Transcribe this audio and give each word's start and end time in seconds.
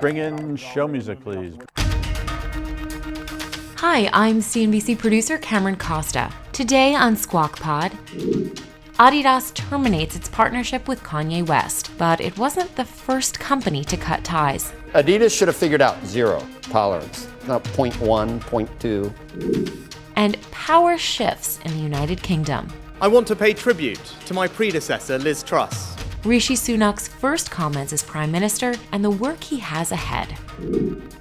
Bring 0.00 0.16
in 0.16 0.56
show 0.56 0.88
music, 0.88 1.20
please. 1.20 1.54
Hi, 3.76 4.08
I'm 4.14 4.40
CNBC 4.40 4.96
producer 4.98 5.36
Cameron 5.36 5.76
Costa. 5.76 6.32
Today 6.52 6.94
on 6.94 7.16
Squawk 7.16 7.60
Pod, 7.60 7.92
Adidas 8.98 9.52
terminates 9.52 10.16
its 10.16 10.30
partnership 10.30 10.88
with 10.88 11.02
Kanye 11.02 11.46
West, 11.46 11.90
but 11.98 12.18
it 12.18 12.38
wasn't 12.38 12.74
the 12.76 12.84
first 12.84 13.38
company 13.38 13.84
to 13.84 13.98
cut 13.98 14.24
ties. 14.24 14.72
Adidas 14.94 15.36
should 15.36 15.48
have 15.48 15.56
figured 15.56 15.82
out 15.82 16.02
zero 16.06 16.46
tolerance, 16.62 17.28
not 17.46 17.62
0.1, 17.64 18.40
0.2. 18.40 19.86
And 20.16 20.40
power 20.50 20.96
shifts 20.96 21.60
in 21.66 21.72
the 21.72 21.82
United 21.82 22.22
Kingdom. 22.22 22.68
I 23.02 23.08
want 23.08 23.26
to 23.28 23.36
pay 23.36 23.52
tribute 23.52 24.00
to 24.24 24.32
my 24.32 24.48
predecessor, 24.48 25.18
Liz 25.18 25.42
Truss. 25.42 25.89
Rishi 26.24 26.54
Sunak's 26.54 27.08
first 27.08 27.50
comments 27.50 27.92
as 27.94 28.02
Prime 28.02 28.30
Minister 28.30 28.74
and 28.92 29.02
the 29.02 29.10
work 29.10 29.42
he 29.42 29.58
has 29.58 29.90
ahead. 29.90 30.36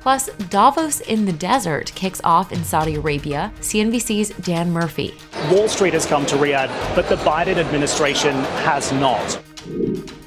Plus, 0.02 0.27
Davos 0.49 0.99
in 1.02 1.26
the 1.26 1.31
Desert 1.31 1.91
kicks 1.96 2.20
off 2.24 2.51
in 2.51 2.63
Saudi 2.63 2.96
Arabia, 2.96 3.54
CNBC's 3.62 4.29
Dan 4.41 4.71
Murphy. 4.71 5.13
Wall 5.49 5.70
Street 5.70 5.93
has 5.93 6.05
come 6.05 6.26
to 6.26 6.35
Riyadh, 6.35 6.70
but 6.96 7.07
the 7.07 7.15
Biden 7.18 7.55
administration 7.57 8.34
has 8.65 8.91
not. 8.91 9.41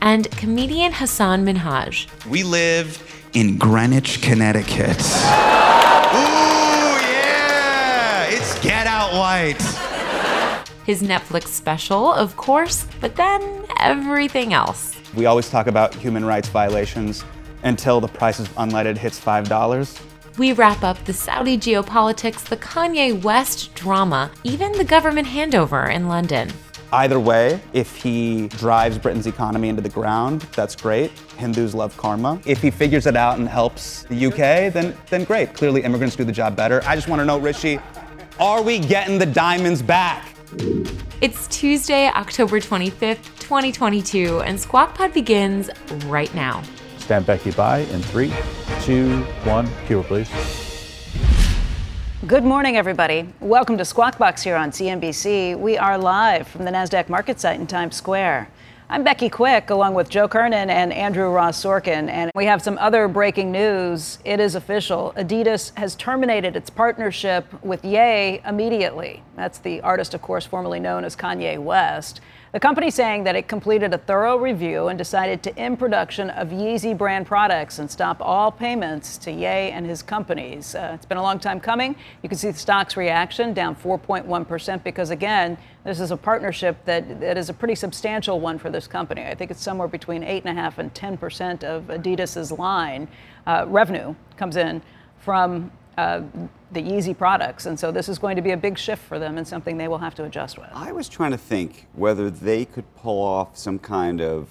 And 0.00 0.30
comedian 0.32 0.92
Hasan 0.92 1.44
Minhaj. 1.44 2.08
We 2.26 2.42
live 2.42 3.02
in 3.34 3.58
Greenwich, 3.58 4.22
Connecticut. 4.22 5.00
Ooh, 5.00 6.22
yeah! 7.02 8.24
It's 8.28 8.58
Get 8.62 8.86
Out 8.86 9.12
White. 9.12 9.81
His 10.84 11.02
Netflix 11.02 11.46
special, 11.46 12.12
of 12.12 12.36
course, 12.36 12.86
but 13.00 13.14
then 13.14 13.64
everything 13.78 14.52
else. 14.52 14.96
We 15.14 15.26
always 15.26 15.48
talk 15.48 15.66
about 15.68 15.94
human 15.94 16.24
rights 16.24 16.48
violations 16.48 17.24
until 17.62 18.00
the 18.00 18.08
price 18.08 18.40
of 18.40 18.48
unleaded 18.56 18.96
hits 18.96 19.20
$5. 19.20 20.00
We 20.38 20.54
wrap 20.54 20.82
up 20.82 21.04
the 21.04 21.12
Saudi 21.12 21.56
geopolitics, 21.56 22.44
the 22.44 22.56
Kanye 22.56 23.22
West 23.22 23.74
drama, 23.74 24.30
even 24.42 24.72
the 24.72 24.84
government 24.84 25.28
handover 25.28 25.94
in 25.94 26.08
London. 26.08 26.50
Either 26.90 27.20
way, 27.20 27.60
if 27.72 27.96
he 27.96 28.48
drives 28.48 28.98
Britain's 28.98 29.26
economy 29.26 29.68
into 29.68 29.82
the 29.82 29.88
ground, 29.88 30.42
that's 30.54 30.74
great. 30.74 31.10
Hindus 31.36 31.74
love 31.74 31.96
karma. 31.96 32.40
If 32.44 32.60
he 32.60 32.70
figures 32.70 33.06
it 33.06 33.16
out 33.16 33.38
and 33.38 33.48
helps 33.48 34.02
the 34.04 34.26
UK, 34.26 34.72
then, 34.72 34.96
then 35.08 35.24
great. 35.24 35.54
Clearly, 35.54 35.84
immigrants 35.84 36.16
do 36.16 36.24
the 36.24 36.32
job 36.32 36.56
better. 36.56 36.82
I 36.86 36.94
just 36.94 37.08
want 37.08 37.20
to 37.20 37.24
know, 37.24 37.38
Rishi, 37.38 37.78
are 38.40 38.62
we 38.62 38.78
getting 38.78 39.18
the 39.18 39.26
diamonds 39.26 39.80
back? 39.80 40.31
It's 41.22 41.48
Tuesday, 41.48 42.08
October 42.08 42.60
25th, 42.60 43.24
2022, 43.38 44.42
and 44.42 44.60
Squawk 44.60 44.94
Pod 44.94 45.14
begins 45.14 45.70
right 46.04 46.32
now. 46.34 46.62
Stand 46.98 47.24
Becky 47.24 47.52
by 47.52 47.78
in 47.78 48.02
three, 48.02 48.30
two, 48.82 49.22
one. 49.44 49.66
Cue, 49.86 50.02
please. 50.02 50.28
Good 52.26 52.44
morning, 52.44 52.76
everybody. 52.76 53.26
Welcome 53.40 53.78
to 53.78 53.84
Squawk 53.86 54.18
Box 54.18 54.42
here 54.42 54.56
on 54.56 54.70
CNBC. 54.72 55.58
We 55.58 55.78
are 55.78 55.96
live 55.96 56.46
from 56.48 56.66
the 56.66 56.70
NASDAQ 56.70 57.08
market 57.08 57.40
site 57.40 57.58
in 57.58 57.66
Times 57.66 57.96
Square. 57.96 58.50
I'm 58.92 59.04
Becky 59.04 59.30
Quick, 59.30 59.70
along 59.70 59.94
with 59.94 60.10
Joe 60.10 60.28
Kernan 60.28 60.68
and 60.68 60.92
Andrew 60.92 61.30
Ross 61.30 61.64
Sorkin, 61.64 62.10
and 62.10 62.30
we 62.34 62.44
have 62.44 62.60
some 62.60 62.76
other 62.76 63.08
breaking 63.08 63.50
news. 63.50 64.18
It 64.22 64.38
is 64.38 64.54
official. 64.54 65.14
Adidas 65.16 65.74
has 65.78 65.94
terminated 65.94 66.56
its 66.56 66.68
partnership 66.68 67.46
with 67.64 67.82
Ye 67.86 68.42
immediately. 68.46 69.22
That's 69.34 69.60
the 69.60 69.80
artist, 69.80 70.12
of 70.12 70.20
course, 70.20 70.44
formerly 70.44 70.78
known 70.78 71.06
as 71.06 71.16
Kanye 71.16 71.58
West. 71.58 72.20
The 72.52 72.60
company 72.60 72.90
saying 72.90 73.24
that 73.24 73.34
it 73.34 73.48
completed 73.48 73.94
a 73.94 73.98
thorough 73.98 74.36
review 74.36 74.88
and 74.88 74.98
decided 74.98 75.42
to 75.44 75.58
end 75.58 75.78
production 75.78 76.28
of 76.28 76.48
Yeezy 76.48 76.96
brand 76.96 77.26
products 77.26 77.78
and 77.78 77.90
stop 77.90 78.18
all 78.20 78.52
payments 78.52 79.16
to 79.18 79.32
Ye 79.32 79.70
and 79.70 79.86
his 79.86 80.02
companies. 80.02 80.74
Uh, 80.74 80.90
it's 80.94 81.06
been 81.06 81.16
a 81.16 81.22
long 81.22 81.38
time 81.38 81.60
coming. 81.60 81.96
You 82.22 82.28
can 82.28 82.36
see 82.36 82.50
the 82.50 82.58
stock's 82.58 82.94
reaction 82.94 83.54
down 83.54 83.74
4.1% 83.74 84.84
because, 84.84 85.08
again, 85.08 85.56
this 85.84 85.98
is 85.98 86.10
a 86.10 86.16
partnership 86.16 86.76
that, 86.84 87.20
that 87.20 87.38
is 87.38 87.48
a 87.48 87.54
pretty 87.54 87.74
substantial 87.74 88.38
one 88.38 88.58
for 88.58 88.68
this 88.68 88.86
company. 88.86 89.22
I 89.22 89.34
think 89.34 89.50
it's 89.50 89.62
somewhere 89.62 89.88
between 89.88 90.20
8.5 90.20 90.76
and 90.76 90.92
10% 90.92 91.64
of 91.64 91.84
Adidas's 91.84 92.52
line 92.52 93.08
uh, 93.46 93.64
revenue 93.66 94.14
comes 94.36 94.56
in 94.56 94.82
from 95.20 95.72
uh, 95.98 96.22
the 96.72 96.82
Yeezy 96.82 97.16
products. 97.16 97.66
And 97.66 97.78
so 97.78 97.92
this 97.92 98.08
is 98.08 98.18
going 98.18 98.36
to 98.36 98.42
be 98.42 98.52
a 98.52 98.56
big 98.56 98.78
shift 98.78 99.02
for 99.02 99.18
them 99.18 99.36
and 99.38 99.46
something 99.46 99.76
they 99.76 99.88
will 99.88 99.98
have 99.98 100.14
to 100.16 100.24
adjust 100.24 100.58
with. 100.58 100.68
I 100.72 100.92
was 100.92 101.08
trying 101.08 101.32
to 101.32 101.38
think 101.38 101.86
whether 101.94 102.30
they 102.30 102.64
could 102.64 102.84
pull 102.96 103.22
off 103.22 103.56
some 103.56 103.78
kind 103.78 104.20
of, 104.20 104.48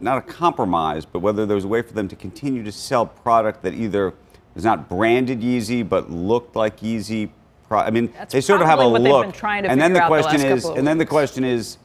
not 0.00 0.18
a 0.18 0.22
compromise, 0.22 1.04
but 1.04 1.20
whether 1.20 1.46
there 1.46 1.54
was 1.54 1.64
a 1.64 1.68
way 1.68 1.82
for 1.82 1.92
them 1.92 2.08
to 2.08 2.16
continue 2.16 2.62
to 2.64 2.72
sell 2.72 3.06
product 3.06 3.62
that 3.62 3.74
either 3.74 4.14
was 4.54 4.64
not 4.64 4.88
branded 4.88 5.40
Yeezy 5.40 5.86
but 5.88 6.10
looked 6.10 6.56
like 6.56 6.80
Yeezy. 6.80 7.30
Pro- 7.68 7.80
I 7.80 7.90
mean, 7.90 8.12
That's 8.18 8.32
they 8.32 8.40
sort 8.40 8.60
of 8.62 8.66
have 8.66 8.78
a 8.80 8.82
probably 8.82 8.92
what 8.92 9.02
they've 9.04 9.12
look. 9.12 9.22
been 9.26 9.32
trying 9.32 9.62
to 9.62 9.70
and 9.70 9.80
then 9.80 9.92
the 9.92 10.00
the 10.00 10.06
question 10.06 10.42
last 10.42 10.58
is, 10.58 10.64
and 10.64 10.86
then 10.86 10.98
the 10.98 11.06
question 11.06 11.44
is, 11.44 11.78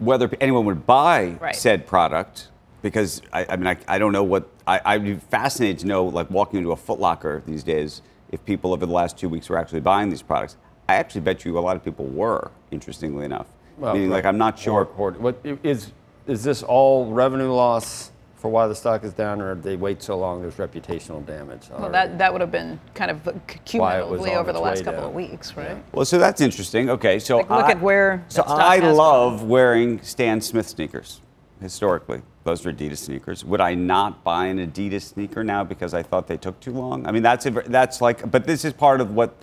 whether 0.00 0.28
anyone 0.40 0.64
would 0.64 0.86
buy 0.86 1.36
Right. 1.40 1.54
said 1.54 1.86
product 1.86 2.48
because 2.84 3.22
I, 3.32 3.46
I 3.48 3.56
mean 3.56 3.66
I, 3.66 3.78
I 3.88 3.98
don't 3.98 4.12
know 4.12 4.22
what 4.22 4.46
I, 4.66 4.80
I'd 4.84 5.04
be 5.04 5.14
fascinated 5.14 5.78
to 5.80 5.86
know 5.86 6.04
like 6.04 6.30
walking 6.30 6.58
into 6.58 6.70
a 6.70 6.76
Foot 6.76 7.00
Locker 7.00 7.42
these 7.46 7.64
days 7.64 8.02
if 8.30 8.44
people 8.44 8.74
over 8.74 8.84
the 8.84 8.92
last 8.92 9.16
two 9.16 9.28
weeks 9.28 9.48
were 9.48 9.58
actually 9.58 9.80
buying 9.80 10.10
these 10.10 10.22
products. 10.22 10.56
I 10.86 10.96
actually 10.96 11.22
bet 11.22 11.46
you 11.46 11.58
a 11.58 11.60
lot 11.60 11.76
of 11.76 11.84
people 11.84 12.04
were, 12.04 12.50
interestingly 12.70 13.24
enough. 13.24 13.46
Meaning, 13.78 14.10
like 14.10 14.26
I'm 14.26 14.36
not 14.36 14.58
sure. 14.58 14.84
Or, 14.98 15.12
or, 15.12 15.18
what 15.18 15.40
is 15.64 15.92
is 16.26 16.44
this 16.44 16.62
all 16.62 17.10
revenue 17.10 17.50
loss 17.50 18.12
for 18.36 18.50
why 18.50 18.68
the 18.68 18.74
stock 18.74 19.02
is 19.02 19.14
down, 19.14 19.40
or 19.40 19.54
did 19.54 19.64
they 19.64 19.76
wait 19.76 20.02
so 20.02 20.18
long? 20.18 20.42
There's 20.42 20.56
reputational 20.56 21.24
damage. 21.24 21.70
Well, 21.70 21.90
that, 21.90 22.18
that 22.18 22.30
would 22.30 22.42
have 22.42 22.52
been 22.52 22.78
kind 22.92 23.10
of 23.10 23.24
Why 23.24 23.32
it 23.32 23.64
cumulatively 23.64 24.34
over 24.34 24.52
the 24.52 24.60
last 24.60 24.84
couple 24.84 25.00
down. 25.00 25.08
of 25.08 25.14
weeks, 25.14 25.56
right? 25.56 25.82
Well, 25.92 26.04
so 26.04 26.18
that's 26.18 26.42
interesting. 26.42 26.90
Okay, 26.90 27.18
so 27.18 27.38
Like, 27.38 27.48
look 27.48 27.64
I, 27.64 27.70
at 27.70 27.80
where 27.80 28.22
So 28.28 28.44
I 28.46 28.80
has 28.80 28.96
love 28.96 29.44
wearing 29.44 30.02
Stan 30.02 30.42
Smith 30.42 30.68
sneakers. 30.68 31.22
Historically, 31.60 32.20
those 32.44 32.64
are 32.66 32.72
Adidas 32.72 32.98
sneakers. 32.98 33.44
Would 33.44 33.62
I 33.62 33.74
not 33.74 34.22
buy 34.22 34.46
an 34.46 34.58
Adidas 34.58 35.02
sneaker 35.02 35.42
now 35.42 35.64
because 35.64 35.94
I 35.94 36.02
thought 36.02 36.26
they 36.26 36.36
took 36.36 36.60
too 36.60 36.72
long? 36.72 37.06
I 37.06 37.10
mean, 37.10 37.22
that's 37.22 37.46
a, 37.46 37.50
that's 37.50 38.02
like, 38.02 38.30
but 38.30 38.46
this 38.46 38.64
is 38.66 38.74
part 38.74 39.00
of 39.00 39.14
what 39.14 39.34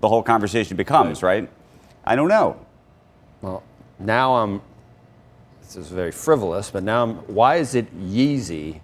the 0.00 0.08
whole 0.08 0.22
conversation 0.22 0.76
becomes, 0.76 1.22
right? 1.22 1.48
I 2.04 2.16
don't 2.16 2.28
know. 2.28 2.64
Well, 3.42 3.62
now 3.98 4.36
I'm. 4.36 4.62
This 5.60 5.76
is 5.76 5.88
very 5.88 6.12
frivolous, 6.12 6.70
but 6.70 6.82
now 6.82 7.02
I'm. 7.02 7.14
Why 7.26 7.56
is 7.56 7.74
it 7.74 7.94
Yeezy 7.98 8.80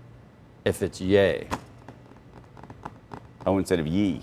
if 0.64 0.82
it's 0.82 1.00
Yay? 1.00 1.48
Oh, 3.46 3.56
instead 3.58 3.78
of 3.78 3.86
Yee. 3.86 4.22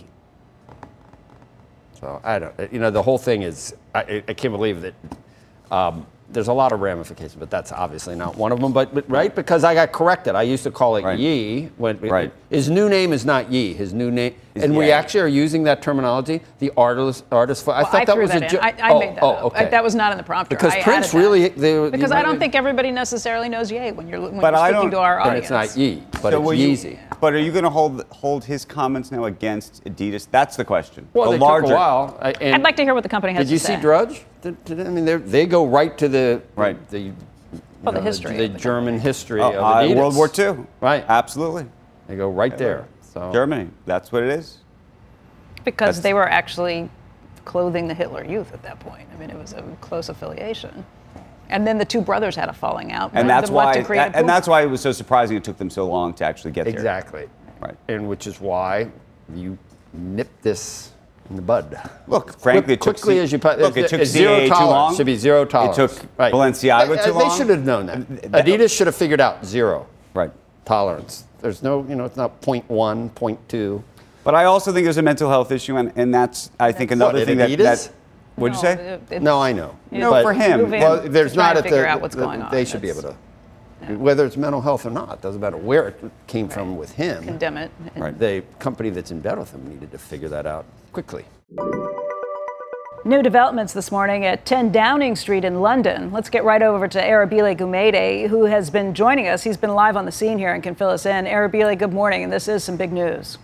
So 2.00 2.22
I 2.24 2.40
don't. 2.40 2.72
You 2.72 2.80
know, 2.80 2.92
the 2.92 3.02
whole 3.02 3.18
thing 3.18 3.42
is. 3.42 3.76
I, 3.96 4.24
I 4.28 4.34
can't 4.34 4.54
believe 4.54 4.81
that. 4.81 4.94
Um, 5.72 6.06
there's 6.31 6.47
a 6.47 6.53
lot 6.53 6.72
of 6.72 6.79
ramifications, 6.81 7.35
but 7.35 7.50
that's 7.50 7.72
obviously 7.72 8.16
not 8.16 8.38
one 8.38 8.51
of 8.51 8.59
them. 8.59 8.72
But, 8.72 8.94
but 8.94 9.09
right, 9.09 9.34
because 9.34 9.63
I 9.63 9.73
got 9.73 9.91
corrected. 9.91 10.35
I 10.35 10.44
used 10.44 10.63
to 10.63 10.72
call 10.72 10.95
it 10.97 11.03
Right. 11.03 11.17
Yee. 11.17 11.69
When 11.77 11.98
Right. 12.00 12.31
His 12.50 12.69
new 12.69 12.89
name 12.89 13.13
is 13.13 13.25
not 13.25 13.51
Yee. 13.51 13.74
His 13.74 13.94
new 13.94 14.09
name, 14.12 14.33
Is 14.56 14.63
and 14.63 14.75
we 14.75 14.86
Ye. 14.88 14.92
actually 14.92 15.21
are 15.21 15.27
using 15.27 15.63
that 15.63 15.81
terminology. 15.81 16.42
The 16.59 16.71
artist, 16.77 17.24
artist. 17.31 17.68
I 17.68 17.81
Well, 17.81 17.86
thought 17.92 18.06
that 18.07 18.13
threw 18.13 18.21
was 18.24 18.31
that 18.31 18.42
a. 18.42 18.45
in. 18.45 18.51
jo- 18.51 18.59
I, 18.62 18.74
I 18.81 18.89
oh, 18.92 19.00
made 19.00 19.15
that 19.15 19.24
oh, 19.24 19.27
oh, 19.27 19.31
up. 19.31 19.44
okay. 19.54 19.65
I- 19.65 19.69
that 19.69 19.83
was 19.83 19.95
not 19.95 20.12
in 20.12 20.18
the 20.18 20.24
prompter. 20.24 20.56
Because 20.56 20.74
I 20.74 20.81
Prince 20.81 21.07
added 21.07 21.12
that. 21.12 21.18
really. 21.18 21.48
They, 21.50 21.89
Because 21.89 22.12
I 22.12 22.21
don't 22.24 22.39
think 22.39 22.56
everybody 22.56 22.92
necessarily 22.92 23.50
knows 23.50 23.71
Ye 23.71 23.92
when 23.92 24.07
you're 24.07 24.19
when 24.21 24.39
But 24.39 24.54
you're 24.54 24.62
I 24.62 24.69
speaking 24.69 24.81
don't- 24.89 24.92
to 24.92 25.00
our 25.00 25.18
Then 25.19 25.27
audience. 25.27 25.45
it's 25.45 25.75
not 25.75 25.77
Yee, 25.77 26.04
but 26.21 26.31
So 26.33 26.39
will 26.39 26.51
it's 26.51 26.83
you- 26.83 26.92
Yeezy. 26.94 27.00
But 27.21 27.33
are 27.33 27.39
you 27.39 27.51
going 27.51 27.65
to 27.65 27.69
hold 27.69 28.06
hold 28.12 28.45
his 28.45 28.63
comments 28.65 29.12
now 29.12 29.25
against 29.25 29.83
Adidas? 29.83 30.27
That's 30.31 30.56
the 30.56 30.63
question. 30.65 31.06
Well, 31.13 31.31
the 31.31 31.38
they 31.38 31.44
larger, 31.44 31.68
took 31.68 31.71
a 31.74 31.75
while. 31.75 32.18
I- 32.21 32.31
and 32.39 32.56
I'd 32.56 32.63
like 32.63 32.77
to 32.77 32.83
hear 32.83 32.94
what 32.94 33.04
the 33.04 33.09
company 33.09 33.33
has 33.33 33.42
said. 33.42 33.45
Did 33.48 33.51
you 33.51 33.59
see. 33.59 33.75
Drudge? 33.75 34.25
Did- 34.41 34.63
did- 34.63 34.80
I 34.88 34.89
mean, 34.89 35.06
they're- 35.06 35.45
go 35.47 35.65
right 35.65 35.97
to 35.97 36.07
the 36.07 36.41
Right. 36.56 36.89
the, 36.89 37.00
you 37.00 37.15
Well, 37.83 37.94
the 37.94 38.01
history 38.01 38.38
the, 38.38 38.45
of 38.45 38.53
the 38.53 38.59
German 38.59 39.00
history 39.00 39.41
Oh, 39.41 39.50
of 39.53 39.56
uh, 39.91 39.95
World 39.95 40.15
War 40.15 40.30
II. 40.38 40.65
Right. 40.81 41.03
Absolutely. 41.07 41.65
They 42.07 42.15
go 42.15 42.30
right 42.30 42.57
there. 42.57 42.88
So 43.01 43.31
Germany. 43.33 43.69
That's 43.86 44.12
what 44.12 44.24
it 44.24 44.30
is. 44.30 44.57
because 45.65 45.97
That's- 45.97 46.00
they 46.03 46.13
were 46.13 46.27
actually 46.27 46.89
clothing 47.45 47.88
the 47.88 47.94
Hitler 47.94 48.24
Youth 48.24 48.53
at 48.53 48.63
that 48.63 48.80
point. 48.80 49.07
I 49.13 49.19
mean, 49.19 49.30
it 49.30 49.38
was 49.38 49.53
a 49.53 49.63
close 49.81 50.09
affiliation. 50.09 50.85
And 51.50 51.65
then 51.65 51.77
the 51.77 51.85
two 51.85 52.01
brothers 52.01 52.35
had 52.35 52.47
a 52.47 52.53
falling 52.53 52.92
out. 52.92 53.12
And 53.13 53.30
that's 53.30 53.50
why 53.50 53.74
to 53.74 53.83
create 53.83 54.01
a 54.01 54.15
and 54.18 54.30
that's 54.30 54.47
why 54.47 54.62
it 54.62 54.68
was 54.68 54.81
so 54.81 54.92
surprising 54.92 55.35
it 55.35 55.44
took 55.44 55.57
them 55.57 55.69
so 55.69 55.88
long 55.88 56.13
to 56.15 56.24
actually 56.25 56.51
get 56.51 56.65
there. 56.65 56.74
Exactly. 56.74 57.27
Right. 57.59 57.75
And 57.88 58.07
which 58.07 58.27
is 58.27 58.39
why 58.39 58.89
you 59.33 59.57
nip 59.94 60.30
this 60.44 60.88
in 61.30 61.36
the 61.36 61.42
bud. 61.42 61.80
Look, 62.08 62.40
frankly, 62.40 62.74
it 62.74 62.81
took 62.81 62.96
quickly 62.96 63.16
C- 63.16 63.20
as 63.20 63.31
you 63.31 63.40
put 63.40 63.60
look, 63.60 63.78
it 63.78 63.88
took 63.90 64.04
zero 64.06 64.38
CAA 64.40 64.44
too 64.44 64.50
tolerance. 64.50 64.72
long. 64.72 64.96
Should 64.96 65.06
be 65.06 65.16
zero 65.16 65.46
tolerance. 65.46 65.78
It 65.78 65.88
took 65.88 66.06
right. 66.18 66.34
Balenciaga 66.34 66.88
They- 66.90 66.96
too 66.96 67.02
uh, 67.02 67.06
They 67.06 67.12
long. 67.12 67.38
should 67.38 67.50
have 67.50 67.66
known 67.66 67.86
that. 67.86 68.02
Adidas 68.31 68.76
should 68.76 68.88
have 68.88 68.96
figured 68.96 69.22
out 69.22 69.46
zero. 69.46 69.86
Right. 70.14 70.31
Tolerance. 70.66 71.26
There's 71.42 71.62
no, 71.64 71.86
you 71.88 71.96
know, 71.96 72.06
it's 72.06 72.18
not 72.18 72.42
point 72.42 72.68
one, 72.70 73.10
point 73.12 73.40
two. 73.48 73.84
But 74.24 74.36
I 74.36 74.46
also 74.46 74.72
think 74.74 74.84
there's 74.84 74.98
a 74.98 75.02
mental 75.02 75.30
health 75.30 75.52
issue, 75.52 75.78
and, 75.78 75.94
and 75.96 76.14
that's 76.14 76.52
I 76.60 76.72
think 76.72 76.92
another 76.92 77.20
What, 77.20 77.28
thing 77.28 77.38
that, 77.38 77.50
Adidas? 77.50 77.58
that. 77.88 77.92
What'd 78.36 78.56
you 78.56 78.62
say? 78.62 79.00
it- 79.12 79.22
No, 79.22 79.42
I 79.42 79.54
know. 79.54 79.76
No, 79.92 80.12
But- 80.12 80.24
for 80.24 80.34
him. 80.34 80.70
Well, 80.72 81.02
there's 81.08 81.36
not 81.36 81.58
at 81.58 81.64
the, 81.66 81.86
out 81.88 82.02
what's 82.02 82.16
the- 82.16 82.22
going 82.22 82.42
on. 82.42 82.52
They 82.52 82.66
should 82.66 82.81
be 82.81 82.90
able 82.90 83.02
That's- 83.04 83.18
to, 83.88 83.96
whether 83.98 84.26
it's 84.26 84.36
mental 84.38 84.62
health 84.62 84.86
or 84.86 84.90
not, 84.90 85.22
doesn't 85.22 85.40
matter 85.40 85.58
where 85.58 85.88
it 85.90 86.04
came 86.28 86.50
from 86.50 86.76
with 86.78 86.92
him. 86.94 87.24
condemn 87.24 87.58
it. 87.58 87.72
Right. 87.96 88.18
The 88.18 88.44
company 88.60 88.90
that's 88.90 89.12
in 89.12 89.22
bed 89.22 89.38
with 89.40 89.52
him 89.54 89.68
needed 89.70 89.92
to 89.92 89.98
figure 89.98 90.28
that 90.30 90.46
out 90.46 90.66
quickly. 90.91 91.25
New 93.06 93.24
developments 93.24 93.74
this 93.74 93.91
morning 93.91 94.25
at 94.25 94.45
10 94.45 94.71
Downing 94.71 95.15
Street 95.15 95.45
in 95.45 95.62
London. 95.62 96.12
Let's 96.12 96.30
get 96.30 96.44
right 96.44 96.62
over 96.62 96.88
to 96.88 97.01
Arabile 97.01 97.57
Gumede, 97.57 98.27
who 98.27 98.45
has 98.45 98.69
been 98.69 98.94
joining 98.94 99.27
us. 99.27 99.44
He's 99.44 99.57
been 99.57 99.74
live 99.74 99.95
on 99.95 100.06
the 100.06 100.12
scene 100.12 100.38
here 100.38 100.53
and 100.53 100.62
can 100.62 100.75
fill 100.75 100.89
us 100.89 101.06
in. 101.06 101.25
Arabile, 101.25 101.77
good 101.77 101.94
morning, 101.94 102.24
and 102.24 102.31
this 102.31 102.47
is 102.47 102.63
some 102.63 102.75
big 102.75 102.91
news. 102.91 103.38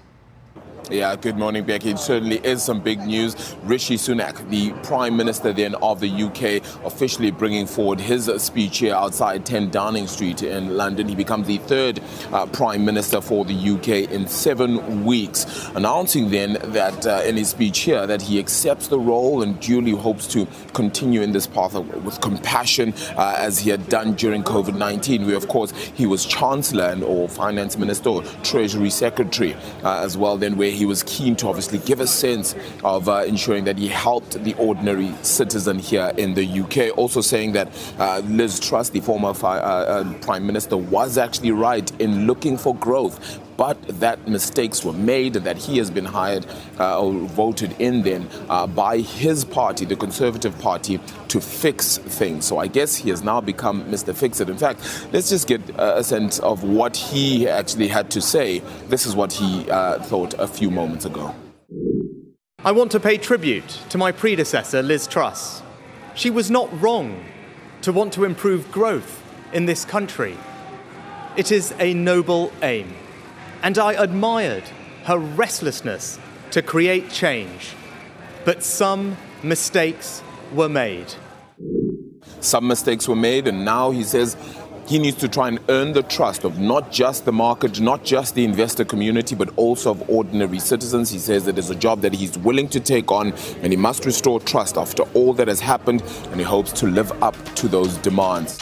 Yeah, 0.92 1.16
good 1.16 1.36
morning, 1.36 1.64
Becky. 1.64 1.90
It 1.90 1.98
certainly 1.98 2.38
is 2.46 2.64
some 2.64 2.80
big 2.80 3.00
news. 3.00 3.56
Rishi 3.64 3.96
Sunak, 3.98 4.48
the 4.52 4.72
Prime 4.88 5.18
Minister 5.18 5.52
then 5.52 5.74
of 5.76 6.00
the 6.00 6.08
UK, 6.08 6.64
officially 6.86 7.32
bringing 7.32 7.66
forward 7.66 8.00
his 8.00 8.30
speech 8.38 8.78
here 8.80 8.94
outside 8.94 9.48
10 9.48 9.72
Downing 9.72 10.06
Street 10.06 10.44
in 10.44 10.78
London. 10.78 11.08
He 11.08 11.16
becomes 11.16 11.48
the 11.48 11.58
third 11.58 12.02
uh, 12.32 12.46
Prime 12.46 12.86
Minister 12.86 13.20
for 13.20 13.46
the 13.46 13.56
UK 13.56 14.12
in 14.12 14.28
seven 14.28 15.04
weeks, 15.06 15.70
announcing 15.74 16.30
then 16.30 16.60
that 16.66 17.08
uh, 17.08 17.24
in 17.26 17.36
his 17.36 17.50
speech 17.50 17.80
here 17.80 18.06
that 18.06 18.22
he 18.22 18.38
accepts 18.38 18.88
the 18.88 19.00
role 19.00 19.42
and 19.42 19.60
duly 19.60 19.94
hopes 19.94 20.28
to 20.28 20.48
continue 20.74 21.24
in 21.24 21.32
this 21.32 21.48
path 21.48 21.74
of, 21.74 22.06
with 22.06 22.22
compassion 22.22 22.94
uh, 23.18 23.34
as 23.40 23.58
he 23.58 23.72
had 23.72 23.90
done 23.90 24.14
during 24.14 24.44
COVID-19. 24.44 25.26
Where 25.26 25.36
of 25.36 25.48
course 25.48 25.72
he 25.96 26.06
was 26.06 26.26
Chancellor 26.26 26.86
and 26.86 27.04
or 27.04 27.28
Finance 27.28 27.76
Minister 27.76 28.10
or 28.10 28.24
Treasury 28.44 28.92
Secretary 28.92 29.56
uh, 29.84 30.04
as 30.04 30.16
well. 30.16 30.38
Then 30.38 30.58
where 30.58 30.75
he 30.76 30.86
was 30.86 31.04
keen 31.04 31.36
to 31.38 31.48
obviously 31.48 31.80
give 31.80 32.00
a 32.00 32.08
sense 32.08 32.56
of 32.84 33.10
uh, 33.10 33.24
ensuring 33.26 33.64
that 33.66 33.78
he 33.78 33.88
helped 33.88 34.44
the 34.44 34.54
ordinary 34.56 35.14
citizen 35.22 35.80
here 35.80 36.12
in 36.18 36.34
the 36.34 36.46
UK. 36.62 36.98
Also 36.98 37.22
saying 37.22 37.54
that 37.54 37.70
uh, 37.98 38.22
Liz 38.26 38.60
Truss, 38.60 38.90
the 38.90 39.00
former 39.02 39.34
fi- 39.34 39.60
uh, 39.60 39.62
uh, 39.62 40.14
Prime 40.20 40.46
Minister, 40.46 40.78
was 40.78 41.18
actually 41.18 41.52
right 41.52 41.90
in 42.00 42.28
looking 42.28 42.58
for 42.58 42.76
growth. 42.76 43.40
But 43.58 43.82
that 44.00 44.28
mistakes 44.28 44.84
were 44.84 44.94
made, 44.94 45.36
and 45.36 45.46
that 45.46 45.58
he 45.58 45.78
has 45.78 45.90
been 45.90 46.06
hired 46.06 46.46
uh, 46.80 47.00
or 47.00 47.14
voted 47.14 47.76
in 47.80 48.02
then 48.02 48.28
uh, 48.50 48.68
by 48.68 49.00
his 49.00 49.46
party, 49.46 49.86
the 49.86 49.96
Conservative 49.96 50.58
Party, 50.60 51.00
to 51.30 51.40
fix 51.40 51.98
things. 51.98 52.46
So 52.46 52.58
I 52.58 52.68
guess 52.68 52.96
he 52.96 53.10
has 53.10 53.24
now 53.24 53.42
become 53.42 53.86
Mr. 53.86 54.14
Fix 54.14 54.40
It. 54.40 54.50
In 54.50 54.58
fact, 54.58 54.82
let's 55.14 55.30
just 55.30 55.48
get 55.48 55.62
uh, 55.80 55.96
a 55.98 56.04
sense 56.04 56.40
of 56.40 56.64
what 56.64 56.98
he 56.98 57.48
actually 57.48 57.88
had 57.88 58.10
to 58.12 58.22
say. 58.22 58.60
This 58.90 59.06
is 59.06 59.16
what 59.16 59.34
he 59.34 59.70
uh, 59.70 60.00
thought 60.04 60.34
a 60.38 60.48
few 60.48 60.70
moments 60.70 61.06
ago. 61.06 61.34
I 62.66 62.72
want 62.72 62.92
to 62.94 63.00
pay 63.00 63.18
tribute 63.18 63.80
to 63.90 63.98
my 63.98 64.12
predecessor, 64.12 64.82
Liz 64.82 65.06
Truss. 65.06 65.62
She 66.16 66.32
was 66.32 66.50
not 66.50 66.68
wrong 66.82 67.24
to 67.84 67.94
want 67.94 68.12
to 68.14 68.24
improve 68.24 68.72
growth 68.72 69.22
in 69.54 69.68
this 69.68 69.86
country. 69.86 70.36
It 71.38 71.52
is 71.52 71.76
a 71.80 71.94
noble 71.94 72.52
aim, 72.64 72.92
and 73.64 73.78
I 73.78 73.94
admired 73.94 74.64
her 75.06 75.18
restlessness 75.18 76.20
to 76.52 76.62
create 76.62 77.10
change. 77.10 77.76
But 78.44 78.64
some 78.64 79.18
mistakes 79.44 80.22
were 80.54 80.70
made. 80.70 81.14
Some 82.42 82.68
mistakes 82.68 83.08
were 83.08 83.16
made, 83.16 83.48
and 83.48 83.66
now 83.66 83.92
he 83.92 84.04
says 84.04 84.38
he 84.88 85.00
needs 85.00 85.18
to 85.18 85.28
try 85.28 85.48
and 85.48 85.60
earn 85.70 85.94
the 85.94 86.04
trust 86.04 86.44
of 86.44 86.60
not 86.60 86.92
just 86.92 87.26
the 87.26 87.32
market, 87.32 87.80
not 87.80 88.04
just 88.04 88.36
the 88.36 88.44
investor 88.44 88.86
community, 88.86 89.34
but 89.34 89.50
also 89.56 89.92
of 89.92 90.10
ordinary 90.10 90.60
citizens. 90.60 91.10
He 91.10 91.18
says 91.18 91.46
that 91.46 91.58
it's 91.58 91.72
a 91.72 91.76
job 91.76 92.02
that 92.02 92.14
he's 92.14 92.38
willing 92.38 92.68
to 92.70 92.80
take 92.80 93.12
on, 93.12 93.34
and 93.62 93.74
he 93.74 93.78
must 93.78 94.06
restore 94.06 94.40
trust 94.40 94.78
after 94.78 95.04
all 95.16 95.34
that 95.34 95.48
has 95.48 95.60
happened, 95.60 96.04
and 96.30 96.36
he 96.36 96.44
hopes 96.44 96.72
to 96.74 96.88
live 96.88 97.12
up 97.24 97.36
to 97.56 97.68
those 97.68 97.98
demands. 97.98 98.60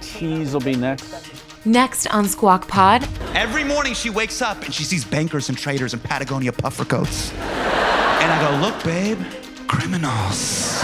Cheese 0.00 0.52
will 0.52 0.60
be 0.60 0.76
next. 0.76 1.35
Next 1.66 2.06
on 2.14 2.28
Squawk 2.28 2.68
Pod, 2.68 3.06
Every 3.34 3.64
morning 3.64 3.92
she 3.92 4.08
wakes 4.08 4.40
up 4.40 4.62
and 4.64 4.72
she 4.72 4.84
sees 4.84 5.04
bankers 5.04 5.48
and 5.48 5.58
traders 5.58 5.94
in 5.94 6.00
Patagonia 6.00 6.52
puffer 6.52 6.84
coats. 6.84 7.32
And 7.34 8.30
I 8.32 8.40
go, 8.48 8.56
look, 8.64 8.82
babe, 8.84 9.18
criminals. 9.66 10.82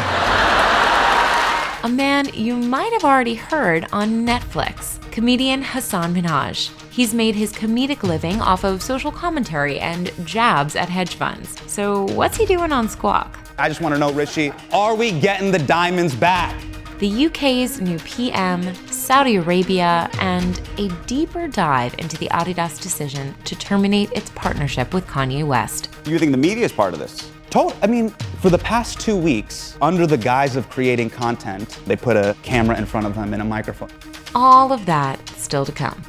a 1.85 1.89
man 1.89 2.29
you 2.35 2.57
might 2.57 2.93
have 2.95 3.05
already 3.05 3.37
heard 3.37 3.87
on 3.93 4.27
Netflix, 4.27 5.01
comedian 5.13 5.63
Hasan 5.63 6.15
Minhaj. 6.15 6.71
He's 6.91 7.15
made 7.15 7.37
his 7.37 7.53
comedic 7.53 8.03
living 8.03 8.41
off 8.41 8.65
of 8.65 8.83
social 8.83 9.13
commentary 9.13 9.79
and 9.79 10.11
jabs 10.27 10.75
at 10.75 10.89
hedge 10.89 11.15
funds. 11.15 11.57
So, 11.71 12.07
what's 12.15 12.37
he 12.37 12.45
doing 12.45 12.73
on 12.73 12.89
Squawk? 12.89 13.39
I 13.57 13.69
just 13.69 13.81
want 13.81 13.95
to 13.95 13.99
know, 14.01 14.13
Rishi, 14.13 14.53
are 14.73 14.97
we 14.97 15.13
getting 15.21 15.53
the 15.53 15.61
diamonds 15.61 16.15
back? 16.15 16.61
The 16.99 17.27
UK's 17.27 17.81
new 17.81 17.99
PM, 18.01 18.63
Saudi 19.03 19.35
Arabia, 19.35 20.09
and 20.21 20.61
a 20.79 20.89
deeper 21.07 21.49
dive 21.49 21.93
into 21.99 22.17
the 22.19 22.29
Adidas 22.29 22.81
decision 22.81 23.35
to 23.45 23.57
terminate 23.57 24.13
its 24.13 24.31
partnership 24.31 24.95
with 24.95 25.05
Kanye 25.09 25.45
West. 25.45 25.89
You 26.07 26.21
think 26.21 26.31
the 26.31 26.39
media 26.39 26.65
is 26.65 26.71
part 26.71 26.93
of 26.95 27.01
this? 27.01 27.29
Total, 27.51 27.77
I 27.83 27.89
mean, 27.89 28.11
for 28.41 28.49
the 28.49 28.59
past 28.59 29.01
two 29.01 29.17
weeks, 29.17 29.77
under 29.83 30.07
the 30.07 30.17
guise 30.17 30.55
of 30.55 30.71
creating 30.71 31.11
content, 31.11 31.81
they 31.85 31.97
put 31.97 32.17
a 32.17 32.37
camera 32.45 32.79
in 32.79 32.87
front 32.87 33.07
of 33.07 33.17
them 33.17 33.33
and 33.33 33.43
a 33.43 33.45
microphone. 33.45 33.91
All 34.37 34.73
of 34.73 34.87
that 34.87 35.19
still 35.31 35.67
to 35.67 35.73
come. 35.73 36.01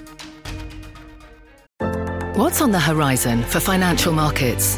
What's 2.36 2.62
on 2.62 2.72
the 2.72 2.80
horizon 2.80 3.42
for 3.42 3.60
financial 3.60 4.14
markets? 4.14 4.78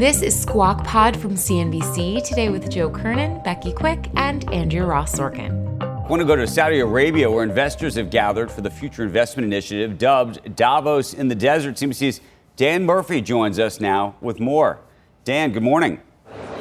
This 0.00 0.22
is 0.22 0.40
Squawk 0.40 0.82
Pod 0.82 1.14
from 1.14 1.34
CNBC, 1.34 2.26
today 2.26 2.48
with 2.48 2.70
Joe 2.70 2.88
Kernan, 2.88 3.42
Becky 3.42 3.70
Quick, 3.70 4.08
and 4.16 4.50
Andrew 4.50 4.86
Ross 4.86 5.14
Sorkin. 5.14 5.78
I 5.82 6.08
want 6.08 6.20
to 6.20 6.26
go 6.26 6.34
to 6.34 6.46
Saudi 6.46 6.80
Arabia, 6.80 7.30
where 7.30 7.44
investors 7.44 7.96
have 7.96 8.08
gathered 8.08 8.50
for 8.50 8.62
the 8.62 8.70
Future 8.70 9.02
Investment 9.02 9.44
Initiative, 9.44 9.98
dubbed 9.98 10.56
Davos 10.56 11.12
in 11.12 11.28
the 11.28 11.34
Desert. 11.34 11.74
CNBC's 11.74 12.22
Dan 12.56 12.86
Murphy 12.86 13.20
joins 13.20 13.58
us 13.58 13.78
now 13.78 14.16
with 14.22 14.40
more. 14.40 14.78
Dan, 15.24 15.52
good 15.52 15.62
morning. 15.62 16.00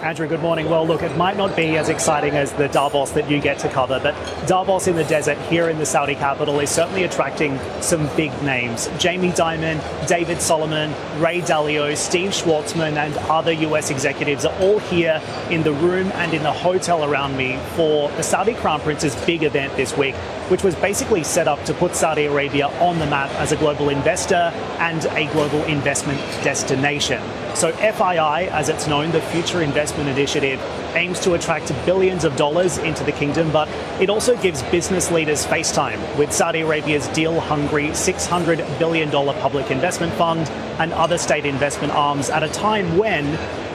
Andrew, 0.02 0.30
good 0.30 0.42
morning. 0.42 0.70
Well, 0.70 0.88
look, 0.88 1.02
it 1.02 1.18
might 1.18 1.36
not 1.36 1.58
be 1.58 1.76
as 1.78 1.90
exciting 1.90 2.34
as 2.34 2.54
the 2.54 2.70
Davos 2.70 3.12
that 3.12 3.30
you 3.30 3.42
get 3.42 3.60
to 3.60 3.70
cover, 3.70 4.00
but 4.02 4.16
Davos 4.48 4.88
in 4.88 4.96
the 4.96 5.04
desert 5.04 5.38
here 5.50 5.68
in 5.68 5.78
the 5.78 5.86
Saudi 5.86 6.16
capital 6.16 6.62
is 6.62 6.70
certainly 6.70 7.04
attracting 7.04 7.60
some 7.82 8.10
big 8.16 8.32
names. 8.42 8.90
Jamie 8.98 9.32
Dimon, 9.32 9.82
David 10.08 10.42
Solomon, 10.42 10.92
Ray 11.22 11.42
Dalio, 11.42 11.98
Steve 11.98 12.32
Schwarzman, 12.32 12.96
and 12.96 13.14
other 13.30 13.52
US 13.52 13.90
executives 13.90 14.46
are 14.46 14.58
all 14.62 14.80
here 14.80 15.22
in 15.50 15.64
the 15.64 15.74
room 15.74 16.10
and 16.14 16.34
in 16.34 16.44
the 16.44 16.54
hotel 16.54 17.04
around 17.04 17.36
me 17.36 17.60
for 17.76 18.10
the 18.12 18.24
Saudi 18.24 18.54
Crown 18.54 18.80
Prince's 18.80 19.18
big 19.26 19.44
event 19.44 19.76
this 19.76 19.98
week, 19.98 20.16
which 20.50 20.64
was 20.64 20.76
basically 20.76 21.24
set 21.24 21.48
up 21.48 21.64
to 21.66 21.74
put 21.74 21.96
Saudi 21.96 22.26
Arabia 22.26 22.68
on 22.80 23.00
the 23.00 23.06
map 23.06 23.30
as 23.40 23.52
a 23.52 23.56
global 23.56 23.90
investor 23.90 24.52
and 24.80 25.06
a 25.06 25.32
global 25.32 25.64
investment 25.66 26.20
destination. 26.44 27.22
So, 27.56 27.72
FII, 27.74 28.48
as 28.50 28.70
it's 28.70 28.88
known, 28.88 29.12
the 29.12 29.22
Future 29.22 29.62
Investment 29.62 30.10
Initiative, 30.10 30.60
aims 30.96 31.20
to 31.22 31.34
attract 31.34 31.70
billions 31.86 32.24
of 32.24 32.36
dollars 32.36 32.78
into 32.80 33.04
the 33.04 33.12
kingdom, 33.12 33.52
but 33.52 33.68
it 34.02 34.10
also 34.10 34.36
gives 34.38 34.64
business 34.64 35.12
leaders 35.12 35.46
face 35.46 35.72
time 35.72 36.00
with 36.18 36.32
Saudi 36.32 36.62
Arabia's 36.62 37.08
deal 37.10 37.40
hungry 37.40 37.90
$600 37.90 38.80
billion 38.80 39.10
public 39.10 39.72
investment 39.72 40.14
fund 40.14 40.50
and 40.80 40.94
other 40.94 41.18
state 41.18 41.46
investment 41.46 41.94
arms 41.94 42.30
at 42.30 42.42
a 42.42 42.50
time 42.50 42.98
when 42.98 43.26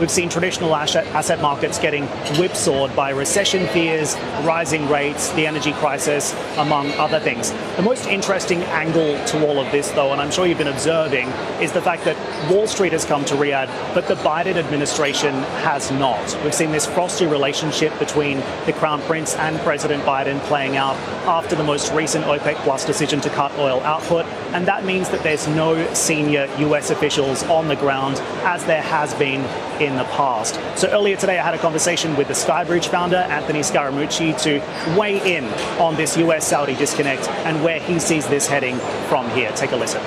we've 0.00 0.11
seen 0.11 0.28
traditional 0.28 0.75
asset, 0.75 1.06
asset 1.09 1.40
markets 1.40 1.78
getting 1.78 2.06
whipsawed 2.38 2.94
by 2.97 3.11
recession 3.11 3.66
fears, 3.68 4.16
rising 4.42 4.88
rates, 4.88 5.30
the 5.33 5.47
energy 5.47 5.73
crisis, 5.75 6.35
among 6.56 6.90
other 6.92 7.21
things. 7.21 7.52
The 7.76 7.83
most 7.83 8.06
interesting 8.06 8.62
angle 8.64 9.23
to 9.26 9.47
all 9.47 9.59
of 9.59 9.71
this, 9.71 9.90
though, 9.90 10.12
and 10.12 10.21
I'm 10.21 10.30
sure 10.30 10.47
you've 10.47 10.59
been 10.59 10.66
observing, 10.68 11.28
is 11.61 11.73
the 11.73 11.83
fact 11.83 12.04
that 12.04 12.16
Wall 12.50 12.66
Street 12.66 12.92
has 12.92 13.04
come 13.04 13.25
to 13.26 13.35
Riyadh, 13.35 13.68
but 13.94 14.09
the 14.09 14.14
Biden 14.16 14.56
administration 14.56 15.35
has 15.62 15.90
not. 15.92 16.38
We've 16.42 16.54
seen 16.54 16.73
this 16.73 16.87
frosty 17.05 17.27
relationship 17.27 17.93
between 17.99 18.39
the 18.65 18.73
Crown 18.73 18.99
Prince 19.03 19.35
and 19.35 19.59
President 19.59 20.03
Biden 20.05 20.41
playing 20.45 20.79
out 20.79 20.97
after 21.29 21.55
the 21.55 21.63
most 21.63 21.93
recent 21.93 22.25
OPEC 22.25 22.55
Plus 22.65 22.83
decision 22.87 23.21
to 23.21 23.29
cut 23.29 23.53
oil 23.59 23.79
output, 23.81 24.25
and 24.55 24.67
that 24.67 24.87
means 24.87 25.11
that 25.11 25.23
there's 25.23 25.47
no 25.49 25.93
senior 25.93 26.49
US 26.61 26.89
officials 26.89 27.43
on 27.43 27.69
the 27.69 27.77
ground 27.77 28.17
as 28.45 28.65
there 28.65 28.81
has 28.81 29.13
been 29.17 29.43
in 29.83 29.97
the 29.97 30.05
past. 30.17 30.59
So 30.79 30.89
earlier 30.89 31.17
today, 31.17 31.39
I 31.39 31.45
had 31.45 31.53
a 31.53 31.59
conversation 31.59 32.17
with 32.17 32.29
the 32.29 32.33
Skybridge 32.33 32.87
founder, 32.87 33.19
Anthony 33.19 33.61
Scaramucci, 33.61 34.41
to 34.45 34.99
weigh 34.99 35.37
in 35.37 35.45
on 35.79 35.97
this 35.97 36.17
US 36.17 36.49
Saudi 36.49 36.75
disconnect 36.75 37.29
and 37.45 37.63
where 37.63 37.81
he 37.81 37.99
sees 37.99 38.27
this 38.29 38.47
heading 38.47 38.79
from 39.11 39.29
here. 39.33 39.53
Take 39.53 39.73
a 39.73 39.77
listen. 39.77 40.01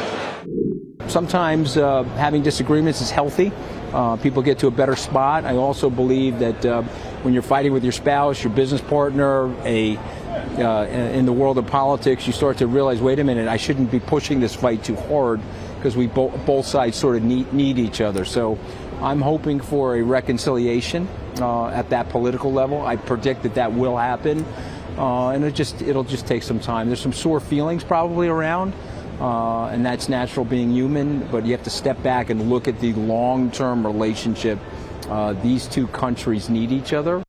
Sometimes 1.07 1.77
uh, 1.77 2.03
having 2.15 2.43
disagreements 2.43 3.01
is 3.01 3.09
healthy. 3.09 3.51
Uh, 3.93 4.17
people 4.17 4.41
get 4.41 4.59
to 4.59 4.67
a 4.67 4.71
better 4.71 4.95
spot. 4.95 5.45
I 5.45 5.55
also 5.55 5.89
believe 5.89 6.39
that 6.39 6.65
uh, 6.65 6.81
when 7.23 7.33
you're 7.33 7.43
fighting 7.43 7.71
with 7.71 7.83
your 7.83 7.93
spouse, 7.93 8.43
your 8.43 8.51
business 8.53 8.81
partner, 8.81 9.53
a 9.63 9.97
uh, 10.57 10.87
in 10.87 11.25
the 11.25 11.33
world 11.33 11.57
of 11.57 11.67
politics, 11.67 12.27
you 12.27 12.33
start 12.33 12.57
to 12.57 12.67
realize, 12.67 13.01
wait 13.01 13.19
a 13.19 13.23
minute, 13.23 13.47
I 13.47 13.57
shouldn't 13.57 13.91
be 13.91 13.99
pushing 13.99 14.39
this 14.39 14.55
fight 14.55 14.83
too 14.83 14.95
hard 14.95 15.39
because 15.75 15.95
we 15.95 16.07
bo- 16.07 16.35
both 16.45 16.65
sides 16.65 16.97
sort 16.97 17.15
of 17.15 17.23
need, 17.23 17.51
need 17.53 17.77
each 17.77 18.01
other. 18.01 18.25
So 18.25 18.57
I'm 19.01 19.21
hoping 19.21 19.59
for 19.59 19.95
a 19.95 20.01
reconciliation 20.01 21.07
uh, 21.39 21.67
at 21.67 21.89
that 21.91 22.09
political 22.09 22.51
level. 22.51 22.85
I 22.85 22.95
predict 22.95 23.43
that 23.43 23.55
that 23.55 23.71
will 23.73 23.97
happen, 23.97 24.43
uh, 24.97 25.29
and 25.29 25.43
it 25.43 25.53
just 25.53 25.81
it'll 25.81 26.03
just 26.03 26.25
take 26.25 26.43
some 26.43 26.59
time. 26.59 26.87
There's 26.87 27.01
some 27.01 27.13
sore 27.13 27.39
feelings 27.39 27.83
probably 27.83 28.27
around, 28.27 28.73
uh, 29.19 29.67
and 29.67 29.85
that's 29.85 30.09
natural 30.09 30.45
being 30.45 30.71
human. 30.71 31.27
But 31.27 31.45
you 31.45 31.51
have 31.51 31.63
to 31.63 31.69
step 31.69 32.01
back 32.03 32.29
and 32.29 32.49
look 32.49 32.67
at 32.67 32.79
the 32.79 32.93
long-term 32.93 33.85
relationship. 33.85 34.59
Uh, 35.09 35.33
these 35.33 35.67
two 35.67 35.87
countries 35.87 36.49
need 36.49 36.71
each 36.71 36.93
other. 36.93 37.23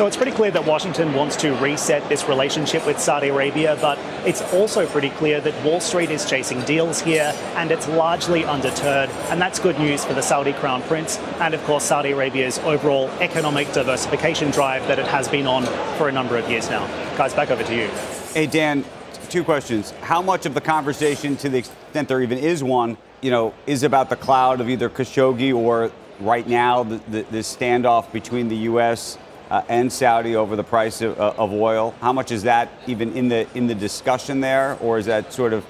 So 0.00 0.06
it's 0.06 0.16
pretty 0.16 0.32
clear 0.32 0.50
that 0.52 0.64
Washington 0.64 1.12
wants 1.12 1.36
to 1.36 1.52
reset 1.56 2.08
this 2.08 2.26
relationship 2.26 2.86
with 2.86 2.98
Saudi 2.98 3.28
Arabia, 3.28 3.76
but 3.82 3.98
it's 4.26 4.40
also 4.54 4.86
pretty 4.86 5.10
clear 5.10 5.42
that 5.42 5.64
Wall 5.64 5.78
Street 5.78 6.10
is 6.10 6.24
chasing 6.24 6.62
deals 6.62 7.02
here 7.02 7.34
and 7.56 7.70
it's 7.70 7.86
largely 7.88 8.44
undeterred. 8.44 9.10
And 9.28 9.42
that's 9.42 9.58
good 9.58 9.78
news 9.78 10.02
for 10.04 10.14
the 10.14 10.22
Saudi 10.22 10.54
Crown 10.54 10.80
Prince 10.84 11.18
and, 11.40 11.52
of 11.52 11.62
course, 11.64 11.84
Saudi 11.84 12.12
Arabia's 12.12 12.58
overall 12.60 13.10
economic 13.20 13.70
diversification 13.72 14.50
drive 14.50 14.86
that 14.88 14.98
it 14.98 15.06
has 15.06 15.28
been 15.28 15.46
on 15.46 15.64
for 15.98 16.08
a 16.08 16.12
number 16.12 16.38
of 16.38 16.48
years 16.48 16.70
now. 16.70 16.86
Guys, 17.18 17.34
back 17.34 17.50
over 17.50 17.64
to 17.64 17.76
you. 17.76 17.88
Hey, 18.32 18.46
Dan, 18.46 18.84
two 19.28 19.44
questions. 19.44 19.90
How 20.02 20.22
much 20.22 20.46
of 20.46 20.54
the 20.54 20.60
conversation, 20.60 21.36
to 21.38 21.48
the 21.48 21.58
extent 21.58 22.08
there 22.08 22.22
even 22.22 22.38
is 22.38 22.62
one, 22.62 22.96
you 23.20 23.30
know, 23.30 23.54
is 23.66 23.82
about 23.82 24.10
the 24.10 24.16
cloud 24.16 24.60
of 24.60 24.68
either 24.68 24.88
Khashoggi 24.88 25.54
or 25.54 25.90
right 26.20 26.46
now 26.46 26.82
the, 26.82 26.96
the, 27.08 27.22
this 27.30 27.54
standoff 27.54 28.12
between 28.12 28.48
the 28.48 28.56
U.S 28.56 29.18
uh, 29.50 29.62
and 29.68 29.92
Saudi 29.92 30.36
over 30.36 30.56
the 30.56 30.64
price 30.64 31.02
of, 31.02 31.18
uh, 31.18 31.34
of 31.36 31.52
oil. 31.52 31.94
How 32.00 32.12
much 32.12 32.30
is 32.30 32.44
that 32.44 32.70
even 32.86 33.16
in 33.16 33.28
the 33.28 33.46
in 33.54 33.66
the 33.66 33.74
discussion 33.74 34.40
there, 34.40 34.78
or 34.80 34.98
is 34.98 35.06
that 35.06 35.32
sort 35.32 35.52
of 35.52 35.66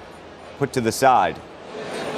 put 0.59 0.71
to 0.73 0.81
the 0.81 0.91
side? 0.91 1.35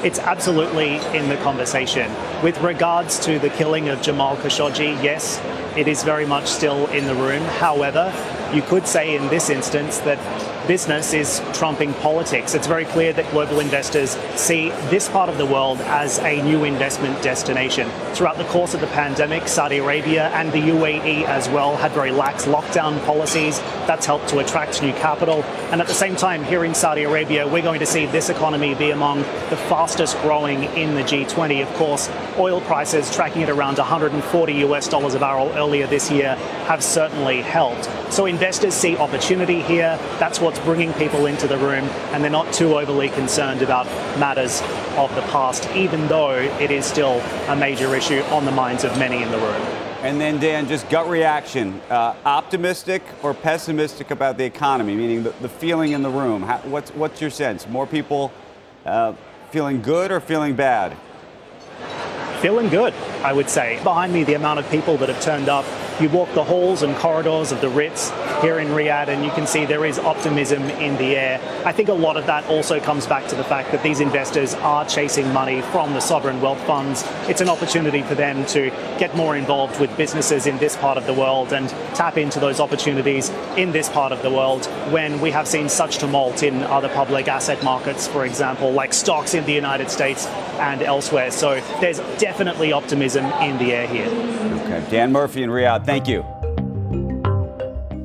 It's 0.03 0.19
absolutely 0.19 0.97
in 1.17 1.29
the 1.29 1.37
conversation. 1.37 2.11
With 2.43 2.59
regards 2.61 3.17
to 3.19 3.39
the 3.39 3.49
killing 3.49 3.87
of 3.87 4.01
Jamal 4.01 4.35
Khashoggi, 4.35 5.01
yes, 5.01 5.41
it 5.77 5.87
is 5.87 6.03
very 6.03 6.25
much 6.25 6.47
still 6.47 6.87
in 6.87 7.05
the 7.05 7.15
room. 7.15 7.41
However, 7.43 8.13
you 8.53 8.61
could 8.63 8.85
say 8.85 9.15
in 9.15 9.29
this 9.29 9.49
instance 9.49 9.99
that 9.99 10.19
business 10.67 11.13
is 11.13 11.41
trumping 11.53 11.93
politics. 11.95 12.53
It's 12.53 12.67
very 12.67 12.85
clear 12.85 13.13
that 13.13 13.29
global 13.31 13.59
investors 13.59 14.17
see 14.35 14.69
this 14.89 15.09
part 15.09 15.29
of 15.29 15.37
the 15.37 15.45
world 15.45 15.81
as 15.81 16.19
a 16.19 16.41
new 16.43 16.63
investment 16.63 17.21
destination. 17.21 17.89
Throughout 18.13 18.37
the 18.37 18.45
course 18.45 18.73
of 18.73 18.81
the 18.81 18.87
pandemic, 18.87 19.47
Saudi 19.47 19.77
Arabia 19.77 20.29
and 20.29 20.51
the 20.51 20.59
UAE 20.59 21.25
as 21.25 21.49
well 21.49 21.75
had 21.75 21.91
very 21.91 22.11
lax 22.11 22.45
lockdown 22.45 23.03
policies. 23.05 23.59
That's 23.87 24.05
helped 24.05 24.29
to 24.29 24.39
attract 24.39 24.81
new 24.81 24.93
capital. 24.93 25.43
And 25.71 25.81
at 25.81 25.87
the 25.87 25.93
same 25.93 26.15
time, 26.15 26.43
here 26.43 26.63
in 26.63 26.73
Saudi 26.73 27.03
Arabia, 27.03 27.47
we're 27.47 27.61
going 27.61 27.79
to 27.79 27.85
see 27.85 28.05
this 28.05 28.29
economy 28.29 28.75
be 28.75 28.91
among 28.91 29.19
the 29.49 29.57
fastest 29.67 30.17
growing 30.19 30.63
in 30.75 30.95
the 30.95 31.01
G20. 31.01 31.61
Of 31.61 31.73
course, 31.75 32.09
oil 32.37 32.61
prices 32.61 33.13
tracking 33.13 33.43
at 33.43 33.49
around 33.49 33.77
140 33.77 34.53
US 34.65 34.87
dollars 34.87 35.13
a 35.13 35.19
barrel 35.19 35.51
earlier 35.55 35.87
this 35.87 36.09
year 36.09 36.35
have 36.67 36.83
certainly 36.83 37.41
helped. 37.41 37.89
So 38.13 38.25
investors 38.25 38.73
see 38.73 38.95
opportunity 38.97 39.61
here. 39.61 39.97
That's 40.19 40.39
what's 40.53 40.65
bringing 40.65 40.93
people 40.93 41.25
into 41.25 41.47
the 41.47 41.57
room, 41.57 41.83
and 42.13 42.23
they're 42.23 42.29
not 42.29 42.53
too 42.53 42.77
overly 42.77 43.09
concerned 43.09 43.63
about 43.63 43.87
matters 44.19 44.61
of 44.97 45.13
the 45.15 45.21
past, 45.23 45.67
even 45.71 46.07
though 46.07 46.29
it 46.29 46.69
is 46.69 46.85
still 46.85 47.21
a 47.47 47.55
major 47.55 47.95
issue 47.95 48.21
on 48.25 48.45
the 48.45 48.51
minds 48.51 48.83
of 48.83 48.95
many 48.99 49.23
in 49.23 49.31
the 49.31 49.37
room. 49.39 49.61
And 50.03 50.21
then, 50.21 50.39
Dan, 50.39 50.67
just 50.67 50.87
gut 50.91 51.09
reaction 51.09 51.81
uh, 51.89 52.15
optimistic 52.23 53.01
or 53.23 53.33
pessimistic 53.33 54.11
about 54.11 54.37
the 54.37 54.43
economy, 54.45 54.93
meaning 54.93 55.23
the, 55.23 55.31
the 55.41 55.49
feeling 55.49 55.93
in 55.93 56.03
the 56.03 56.11
room. 56.11 56.43
How, 56.43 56.59
what's, 56.59 56.91
what's 56.91 57.19
your 57.19 57.31
sense? 57.31 57.67
More 57.67 57.87
people 57.87 58.31
uh, 58.85 59.13
feeling 59.49 59.81
good 59.81 60.11
or 60.11 60.19
feeling 60.19 60.55
bad? 60.55 60.95
Feeling 62.41 62.69
good, 62.69 62.93
I 63.23 63.33
would 63.33 63.49
say. 63.49 63.81
Behind 63.83 64.13
me, 64.13 64.23
the 64.23 64.35
amount 64.35 64.59
of 64.59 64.69
people 64.69 64.97
that 64.97 65.09
have 65.09 65.21
turned 65.23 65.49
up 65.49 65.65
you 65.99 66.09
walk 66.09 66.33
the 66.33 66.43
halls 66.43 66.81
and 66.81 66.95
corridors 66.95 67.51
of 67.51 67.61
the 67.61 67.69
Ritz 67.69 68.09
here 68.43 68.59
in 68.59 68.67
Riyadh, 68.67 69.07
and 69.07 69.23
you 69.23 69.31
can 69.31 69.47
see 69.47 69.65
there 69.65 69.85
is 69.85 69.97
optimism 69.97 70.63
in 70.63 70.97
the 70.97 71.15
air. 71.15 71.39
I 71.65 71.71
think 71.71 71.87
a 71.87 71.93
lot 71.93 72.17
of 72.17 72.25
that 72.25 72.45
also 72.47 72.77
comes 72.81 73.07
back 73.07 73.25
to 73.29 73.35
the 73.35 73.43
fact 73.45 73.71
that 73.71 73.81
these 73.83 74.01
investors 74.01 74.53
are 74.55 74.85
chasing 74.85 75.31
money 75.31 75.61
from 75.61 75.93
the 75.93 76.01
sovereign 76.01 76.41
wealth 76.41 76.61
funds. 76.65 77.05
It's 77.29 77.39
an 77.39 77.47
opportunity 77.47 78.01
for 78.01 78.15
them 78.15 78.45
to 78.47 78.69
get 78.99 79.15
more 79.15 79.37
involved 79.37 79.79
with 79.79 79.95
businesses 79.95 80.45
in 80.45 80.57
this 80.57 80.75
part 80.75 80.97
of 80.97 81.05
the 81.05 81.13
world 81.13 81.53
and 81.53 81.69
tap 81.95 82.17
into 82.17 82.41
those 82.41 82.59
opportunities 82.59 83.29
in 83.55 83.71
this 83.71 83.87
part 83.87 84.11
of 84.11 84.21
the 84.21 84.29
world 84.29 84.65
when 84.91 85.21
we 85.21 85.31
have 85.31 85.47
seen 85.47 85.69
such 85.69 85.99
tumult 85.99 86.43
in 86.43 86.63
other 86.63 86.89
public 86.89 87.29
asset 87.29 87.63
markets, 87.63 88.09
for 88.09 88.25
example, 88.25 88.73
like 88.73 88.93
stocks 88.93 89.33
in 89.33 89.45
the 89.45 89.53
United 89.53 89.89
States 89.89 90.27
and 90.59 90.81
elsewhere. 90.81 91.31
So 91.31 91.61
there's 91.79 91.99
definitely 92.19 92.73
optimism 92.73 93.23
in 93.41 93.57
the 93.57 93.71
air 93.71 93.87
here. 93.87 94.07
Okay. 94.63 94.85
Dan 94.91 95.13
Murphy 95.13 95.43
in 95.43 95.49
Riyadh 95.49 95.85
Thank 95.85 96.07
you. 96.09 96.32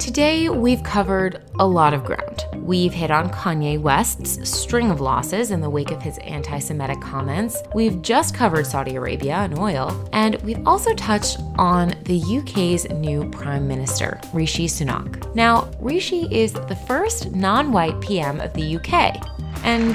Today, 0.09 0.49
we've 0.49 0.83
covered 0.83 1.43
a 1.59 1.67
lot 1.67 1.93
of 1.93 2.03
ground. 2.03 2.47
We've 2.55 2.95
hit 2.95 3.11
on 3.11 3.29
Kanye 3.29 3.79
West's 3.79 4.49
string 4.49 4.91
of 4.91 5.03
losses 5.03 5.51
in 5.51 5.61
the 5.61 5.69
wake 5.69 5.91
of 5.91 6.01
his 6.01 6.17
anti 6.21 6.59
Semitic 6.61 6.99
comments. 7.03 7.63
We've 7.75 8.01
just 8.01 8.35
covered 8.35 8.67
Saudi 8.67 8.97
Arabia 8.97 9.35
and 9.35 9.59
oil. 9.59 10.09
And 10.15 10.37
we've 10.37 10.67
also 10.67 10.95
touched 10.95 11.41
on 11.59 11.95
the 12.05 12.23
UK's 12.23 12.89
new 12.89 13.29
Prime 13.29 13.69
Minister, 13.69 14.19
Rishi 14.33 14.67
Sunak. 14.67 15.35
Now, 15.35 15.71
Rishi 15.79 16.27
is 16.35 16.55
the 16.55 16.79
first 16.87 17.33
non 17.33 17.71
white 17.71 18.01
PM 18.01 18.41
of 18.41 18.55
the 18.55 18.77
UK. 18.77 19.15
And 19.63 19.95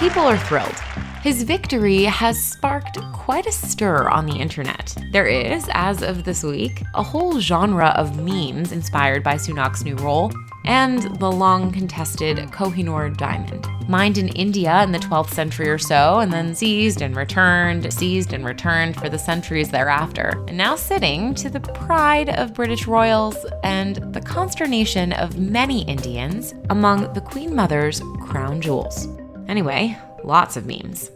people 0.00 0.22
are 0.22 0.38
thrilled. 0.38 0.80
His 1.22 1.42
victory 1.42 2.04
has 2.04 2.42
sparked 2.42 2.98
quite 3.12 3.44
a 3.44 3.52
stir 3.52 4.08
on 4.08 4.24
the 4.24 4.38
internet. 4.38 4.96
There 5.12 5.26
is, 5.26 5.68
as 5.72 6.02
of 6.02 6.24
this 6.24 6.42
week, 6.42 6.82
a 6.94 7.02
whole 7.02 7.38
genre 7.38 7.88
of 7.88 8.16
memes 8.16 8.72
inspired 8.72 9.22
by 9.22 9.34
Sunak's 9.34 9.84
new 9.84 9.96
role. 9.96 10.32
and 10.66 11.02
the 11.18 11.30
long 11.30 11.72
contested 11.72 12.36
Kohinoor 12.36 13.16
diamond, 13.16 13.66
mined 13.88 14.18
in 14.18 14.28
India 14.28 14.82
in 14.82 14.92
the 14.92 14.98
12th 14.98 15.30
century 15.30 15.70
or 15.70 15.78
so, 15.78 16.18
and 16.18 16.30
then 16.30 16.54
seized 16.54 17.00
and 17.00 17.16
returned, 17.16 17.90
seized 17.92 18.34
and 18.34 18.44
returned 18.44 18.94
for 18.94 19.08
the 19.08 19.18
centuries 19.18 19.70
thereafter, 19.70 20.32
and 20.48 20.58
now 20.58 20.76
sitting 20.76 21.34
to 21.34 21.48
the 21.48 21.60
pride 21.60 22.28
of 22.28 22.52
British 22.52 22.86
royals 22.86 23.36
and 23.64 23.96
the 24.12 24.20
consternation 24.20 25.14
of 25.14 25.38
many 25.38 25.82
Indians 25.84 26.54
among 26.68 27.10
the 27.14 27.22
Queen 27.22 27.54
Mother's 27.54 28.02
crown 28.20 28.60
jewels. 28.60 29.08
Anyway, 29.50 29.98
lots 30.22 30.56
of 30.56 30.64
memes. 30.64 31.10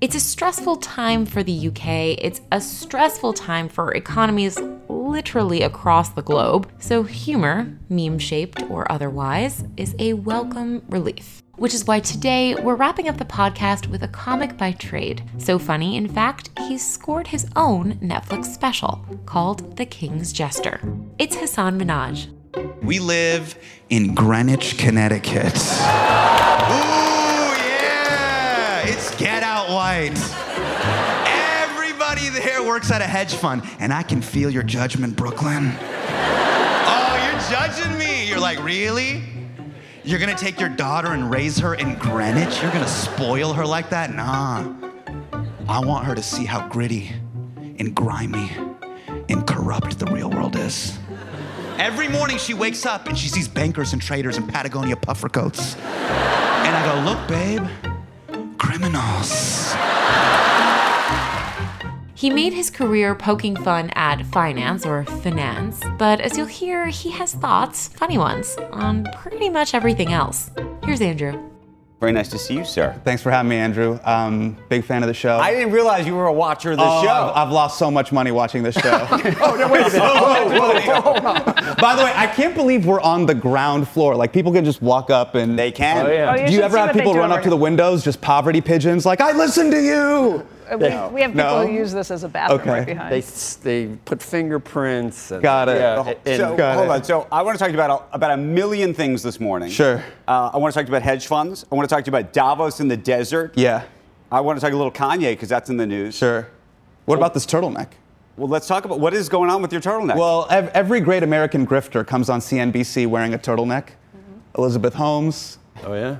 It's 0.00 0.16
a 0.16 0.20
stressful 0.20 0.78
time 0.78 1.24
for 1.24 1.44
the 1.44 1.68
UK. 1.68 2.18
It's 2.18 2.40
a 2.50 2.60
stressful 2.60 3.34
time 3.34 3.68
for 3.68 3.92
economies 3.92 4.58
literally 4.88 5.62
across 5.62 6.08
the 6.08 6.22
globe. 6.22 6.68
So, 6.80 7.04
humor, 7.04 7.78
meme 7.88 8.18
shaped 8.18 8.60
or 8.68 8.90
otherwise, 8.90 9.62
is 9.76 9.94
a 10.00 10.14
welcome 10.14 10.82
relief. 10.88 11.40
Which 11.54 11.74
is 11.74 11.84
why 11.84 12.00
today 12.00 12.56
we're 12.56 12.74
wrapping 12.74 13.08
up 13.08 13.18
the 13.18 13.24
podcast 13.24 13.86
with 13.86 14.02
a 14.02 14.08
comic 14.08 14.56
by 14.56 14.72
trade. 14.72 15.22
So 15.38 15.60
funny, 15.60 15.96
in 15.96 16.08
fact, 16.08 16.50
he's 16.58 16.84
scored 16.84 17.28
his 17.28 17.46
own 17.54 18.00
Netflix 18.00 18.46
special 18.46 19.04
called 19.26 19.76
The 19.76 19.86
King's 19.86 20.32
Jester. 20.32 20.80
It's 21.18 21.36
Hasan 21.36 21.78
Minhaj. 21.78 22.39
We 22.82 22.98
live 22.98 23.56
in 23.90 24.14
Greenwich, 24.14 24.78
Connecticut. 24.78 25.54
Ooh, 25.54 25.60
yeah! 27.58 28.86
It's 28.86 29.14
Get 29.16 29.42
Out 29.42 29.68
White. 29.68 30.16
Everybody 31.28 32.30
there 32.30 32.62
works 32.62 32.90
at 32.90 33.02
a 33.02 33.06
hedge 33.06 33.34
fund, 33.34 33.62
and 33.80 33.92
I 33.92 34.02
can 34.02 34.22
feel 34.22 34.48
your 34.48 34.62
judgment, 34.62 35.14
Brooklyn. 35.14 35.74
Oh, 35.78 37.30
you're 37.30 37.40
judging 37.50 37.98
me. 37.98 38.26
You're 38.26 38.40
like, 38.40 38.64
really? 38.64 39.24
You're 40.02 40.18
gonna 40.18 40.34
take 40.34 40.58
your 40.58 40.70
daughter 40.70 41.12
and 41.12 41.30
raise 41.30 41.58
her 41.58 41.74
in 41.74 41.96
Greenwich? 41.96 42.62
You're 42.62 42.72
gonna 42.72 42.88
spoil 42.88 43.52
her 43.52 43.66
like 43.66 43.90
that? 43.90 44.14
Nah. 44.14 44.72
I 45.68 45.80
want 45.84 46.06
her 46.06 46.14
to 46.14 46.22
see 46.22 46.46
how 46.46 46.66
gritty 46.68 47.12
and 47.78 47.94
grimy 47.94 48.50
and 49.28 49.46
corrupt 49.46 49.98
the 49.98 50.06
real 50.06 50.30
world 50.30 50.56
is. 50.56 50.98
Every 51.80 52.08
morning 52.08 52.36
she 52.36 52.52
wakes 52.52 52.84
up 52.84 53.08
and 53.08 53.16
she 53.16 53.28
sees 53.28 53.48
bankers 53.48 53.94
and 53.94 54.02
traders 54.02 54.36
in 54.36 54.46
Patagonia 54.46 54.96
puffer 54.96 55.30
coats. 55.30 55.76
And 55.76 56.76
I 56.76 56.84
go, 56.84 57.10
look, 57.10 57.26
babe, 57.26 57.66
criminals. 58.58 59.72
He 62.14 62.28
made 62.28 62.52
his 62.52 62.68
career 62.68 63.14
poking 63.14 63.56
fun 63.56 63.88
at 63.94 64.26
finance 64.26 64.84
or 64.84 65.04
finance, 65.04 65.80
but 65.96 66.20
as 66.20 66.36
you'll 66.36 66.44
hear, 66.44 66.88
he 66.88 67.12
has 67.12 67.32
thoughts, 67.32 67.88
funny 67.88 68.18
ones, 68.18 68.58
on 68.72 69.06
pretty 69.16 69.48
much 69.48 69.72
everything 69.72 70.12
else. 70.12 70.50
Here's 70.84 71.00
Andrew. 71.00 71.49
Very 72.00 72.12
nice 72.12 72.28
to 72.28 72.38
see 72.38 72.54
you, 72.54 72.64
sir. 72.64 72.98
Thanks 73.04 73.22
for 73.22 73.30
having 73.30 73.50
me, 73.50 73.56
Andrew. 73.56 73.98
Um, 74.04 74.56
big 74.70 74.84
fan 74.84 75.02
of 75.02 75.06
the 75.06 75.12
show. 75.12 75.36
I 75.36 75.52
didn't 75.52 75.70
realize 75.70 76.06
you 76.06 76.14
were 76.14 76.28
a 76.28 76.32
watcher 76.32 76.70
of 76.70 76.78
the 76.78 76.82
Oh, 76.82 77.02
show. 77.04 77.10
I've, 77.10 77.48
I've 77.48 77.52
lost 77.52 77.78
so 77.78 77.90
much 77.90 78.10
money 78.10 78.30
watching 78.32 78.62
this 78.62 78.74
show. 78.74 79.06
oh, 79.10 79.54
no, 79.58 79.68
wait 79.68 79.82
a 79.82 79.90
minute. 79.90 81.76
By 81.78 81.94
the 81.96 82.02
way, 82.02 82.12
I 82.16 82.26
can't 82.34 82.54
believe 82.54 82.86
we're 82.86 83.02
on 83.02 83.26
the 83.26 83.34
ground 83.34 83.86
floor. 83.86 84.16
Like 84.16 84.32
people 84.32 84.50
can 84.50 84.64
just 84.64 84.80
walk 84.80 85.10
up 85.10 85.34
and 85.34 85.58
they 85.58 85.70
can. 85.70 86.06
Oh, 86.06 86.10
yeah. 86.10 86.30
Oh, 86.32 86.40
you 86.40 86.46
do 86.46 86.52
you 86.54 86.62
ever 86.62 86.78
have 86.78 86.94
people 86.94 87.12
run 87.12 87.32
up 87.32 87.42
to 87.42 87.50
the 87.50 87.56
windows, 87.56 88.02
just 88.02 88.22
poverty 88.22 88.62
pigeons, 88.62 89.04
like 89.04 89.20
I 89.20 89.32
listen 89.32 89.70
to 89.70 89.82
you? 89.82 90.46
Uh, 90.70 90.76
We, 90.78 91.14
we 91.16 91.20
have 91.22 91.32
people 91.32 91.44
No? 91.44 91.66
who 91.66 91.72
use 91.72 91.92
this 91.92 92.10
as 92.10 92.22
a 92.24 92.28
bathroom 92.28 92.60
Okay. 92.60 92.70
right 92.70 92.86
behind. 92.86 93.12
They, 93.12 93.20
they 93.86 93.96
put 94.04 94.22
fingerprints. 94.22 95.30
And, 95.30 95.42
Got 95.42 95.68
it. 95.68 95.80
Yeah, 95.80 96.14
and- 96.26 96.36
so 96.40 96.56
Got 96.56 96.74
hold 96.76 96.86
it. 96.88 96.92
on. 96.92 97.04
So 97.04 97.26
I 97.32 97.42
want 97.42 97.56
to 97.56 97.58
talk 97.58 97.68
to 97.68 97.72
you 97.76 97.80
about 97.82 98.08
a, 98.12 98.14
about 98.14 98.30
a 98.32 98.36
million 98.36 98.94
things 98.94 99.22
this 99.22 99.40
morning. 99.40 99.70
Sure. 99.70 100.02
Uh, 100.28 100.50
I 100.52 100.58
want 100.58 100.72
to 100.72 100.78
talk 100.78 100.86
to 100.86 100.90
you 100.92 100.96
about 100.96 101.02
hedge 101.04 101.26
funds. 101.26 101.64
I 101.70 101.74
want 101.74 101.88
to 101.88 101.94
talk 101.94 102.04
to 102.04 102.10
you 102.10 102.16
about 102.16 102.32
Davos 102.32 102.80
in 102.80 102.88
the 102.88 102.96
desert. 102.96 103.54
Yeah. 103.56 103.82
I 104.32 104.40
want 104.40 104.58
to 104.58 104.64
talk 104.64 104.72
a 104.72 104.76
little 104.76 104.92
Kanye 104.92 105.32
because 105.32 105.48
that's 105.48 105.70
in 105.70 105.76
the 105.76 105.86
news. 105.86 106.14
Sure. 106.16 106.46
What 107.06 107.16
about 107.18 107.34
this 107.34 107.46
turtleneck? 107.46 107.88
Well, 108.36 108.48
let's 108.48 108.66
talk 108.68 108.84
about 108.84 109.00
what 109.00 109.12
is 109.12 109.28
going 109.28 109.50
on 109.50 109.60
with 109.60 109.72
your 109.72 109.80
turtleneck. 109.82 110.16
Well, 110.16 110.46
ev- 110.50 110.68
every 110.68 111.00
great 111.00 111.22
American 111.24 111.66
grifter 111.66 112.06
comes 112.06 112.30
on 112.30 112.40
CNBC 112.40 113.06
wearing 113.08 113.34
a 113.34 113.38
turtleneck. 113.38 113.88
Elizabeth 114.56 114.94
Holmes, 114.94 115.58
oh, 115.84 115.94
yeah? 115.94 116.16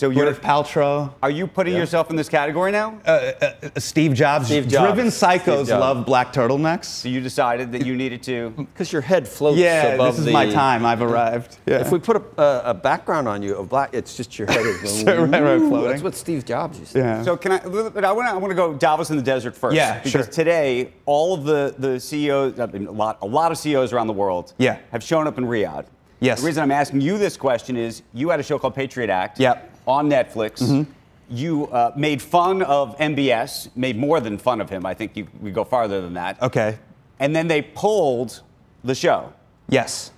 So 0.00 0.08
you're 0.08 0.32
Gwyneth 0.32 0.40
Paltrow, 0.40 1.12
are 1.22 1.30
you 1.30 1.46
putting 1.46 1.76
yourself 1.76 2.08
in 2.08 2.16
this 2.16 2.30
category 2.30 2.72
now? 2.72 2.98
uh, 3.04 3.10
uh, 3.10 3.52
uh, 3.62 3.68
Steve 3.78 4.14
Jobs. 4.14 4.46
Steve 4.46 4.66
Jobs. 4.66 4.94
Driven 4.94 5.08
psychos 5.10 5.68
Jobs. 5.68 5.70
love 5.72 6.06
black 6.06 6.32
turtlenecks. 6.32 6.86
so 6.86 7.08
you 7.10 7.20
decided 7.20 7.70
that 7.72 7.84
you 7.84 7.94
needed 7.94 8.22
to. 8.22 8.48
Because 8.56 8.90
your 8.94 9.02
head 9.02 9.28
floats 9.28 9.56
above 9.56 9.58
you. 9.58 9.64
Yeah, 9.64 9.86
above 9.88 10.14
this 10.14 10.20
is 10.20 10.24
the- 10.24 10.32
my 10.32 10.50
time. 10.50 10.86
I've 10.86 11.02
arrived. 11.02 11.58
Yeah. 11.66 11.80
If 11.82 11.92
we 11.92 11.98
put 11.98 12.16
a, 12.16 12.40
a, 12.42 12.70
a 12.70 12.74
background 12.74 13.28
on 13.28 13.42
you 13.42 13.54
of 13.56 13.68
black, 13.68 13.90
it's 13.92 14.16
just 14.16 14.38
your 14.38 14.50
head 14.50 14.64
is 14.64 15.00
Sure, 15.02 15.26
right, 15.26 15.42
right, 15.42 15.58
floating. 15.58 15.90
That's 15.90 16.02
what 16.02 16.14
Steve 16.14 16.46
Jobs 16.46 16.78
used 16.78 16.92
to 16.92 16.98
yeah. 17.00 17.22
So 17.22 17.36
can 17.36 17.52
I? 17.52 17.58
But 17.58 18.02
I 18.02 18.12
want 18.12 18.26
to. 18.28 18.32
I 18.32 18.36
want 18.38 18.50
to 18.52 18.54
go 18.56 18.72
Davos 18.72 19.10
in 19.10 19.18
the 19.18 19.22
desert 19.22 19.54
first. 19.54 19.76
Yeah, 19.76 19.98
Because 19.98 20.10
sure. 20.12 20.22
today, 20.24 20.92
all 21.04 21.34
of 21.34 21.44
the 21.44 21.74
the 21.76 22.00
CEOs, 22.00 22.58
I 22.58 22.64
mean, 22.66 22.86
a 22.86 22.90
lot, 22.90 23.18
a 23.20 23.26
lot 23.26 23.52
of 23.52 23.58
CEOs 23.58 23.92
around 23.92 24.06
the 24.06 24.14
world, 24.14 24.54
Yeah. 24.56 24.78
have 24.92 25.02
shown 25.02 25.26
up 25.26 25.36
in 25.36 25.44
Riyadh. 25.44 25.84
Yes. 26.20 26.40
The 26.40 26.46
reason 26.46 26.62
I'm 26.62 26.70
asking 26.70 27.00
you 27.00 27.16
this 27.18 27.36
question 27.36 27.76
is, 27.76 28.02
you 28.12 28.28
had 28.28 28.40
a 28.40 28.42
show 28.42 28.58
called 28.58 28.74
Patriot 28.74 29.08
Act. 29.10 29.38
Yep. 29.40 29.69
Mm-hmm. 29.90 29.98
On 29.98 30.10
Netflix. 30.10 30.86
You 31.32 31.66
uh, 31.68 31.92
made 31.96 32.20
fun 32.20 32.60
of 32.62 32.98
MBS, 32.98 33.68
made 33.76 33.96
more 33.96 34.18
than 34.20 34.36
fun 34.36 34.60
of 34.60 34.68
him. 34.68 34.84
I 34.84 34.94
think 34.94 35.16
you, 35.16 35.28
we 35.40 35.52
go 35.52 35.62
farther 35.62 36.00
than 36.00 36.14
that. 36.14 36.42
okay. 36.42 36.78
And 37.20 37.36
then 37.36 37.46
they 37.46 37.62
pulled 37.62 38.42
the 38.82 38.94
show. 38.94 39.32
Yes. 39.68 40.10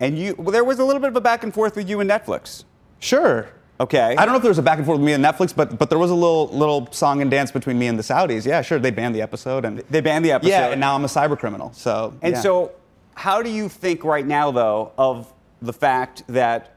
And 0.00 0.18
you, 0.18 0.34
well, 0.36 0.50
there 0.50 0.64
was 0.64 0.78
a 0.78 0.84
little 0.84 1.00
bit 1.00 1.08
of 1.08 1.16
a 1.16 1.20
back 1.22 1.42
and 1.42 1.54
forth 1.54 1.74
with 1.76 1.88
you 1.88 2.00
and 2.00 2.10
Netflix. 2.10 2.64
Sure. 2.98 3.48
Okay. 3.80 4.14
I 4.18 4.24
don't 4.24 4.32
know 4.32 4.36
if 4.36 4.42
there 4.42 4.50
was 4.50 4.58
a 4.58 4.62
back 4.62 4.76
and 4.78 4.84
forth 4.84 4.98
with 4.98 5.06
me 5.06 5.12
and 5.12 5.24
Netflix, 5.24 5.54
but 5.54 5.78
but 5.78 5.88
there 5.88 6.00
was 6.00 6.10
a 6.10 6.14
little 6.14 6.48
little 6.48 6.88
song 6.92 7.22
and 7.22 7.30
dance 7.30 7.50
between 7.52 7.78
me 7.78 7.86
and 7.86 7.96
the 7.98 8.02
Saudis. 8.02 8.44
Yeah, 8.44 8.60
sure. 8.60 8.78
They 8.80 8.90
banned 8.90 9.14
the 9.14 9.22
episode 9.22 9.64
and 9.64 9.78
They 9.88 10.00
banned 10.00 10.24
the 10.24 10.32
episode. 10.32 10.50
yeah, 10.50 10.66
and 10.72 10.80
now 10.80 10.94
I'm 10.96 11.04
a 11.04 11.08
cyber 11.08 11.38
criminal. 11.38 11.72
So 11.72 12.12
And 12.20 12.34
yeah. 12.34 12.40
so, 12.40 12.72
how 13.14 13.40
do 13.40 13.48
you 13.50 13.68
think 13.68 14.02
right 14.04 14.26
now, 14.26 14.50
though, 14.50 14.92
of 14.98 15.32
the 15.62 15.72
fact 15.72 16.24
that 16.26 16.74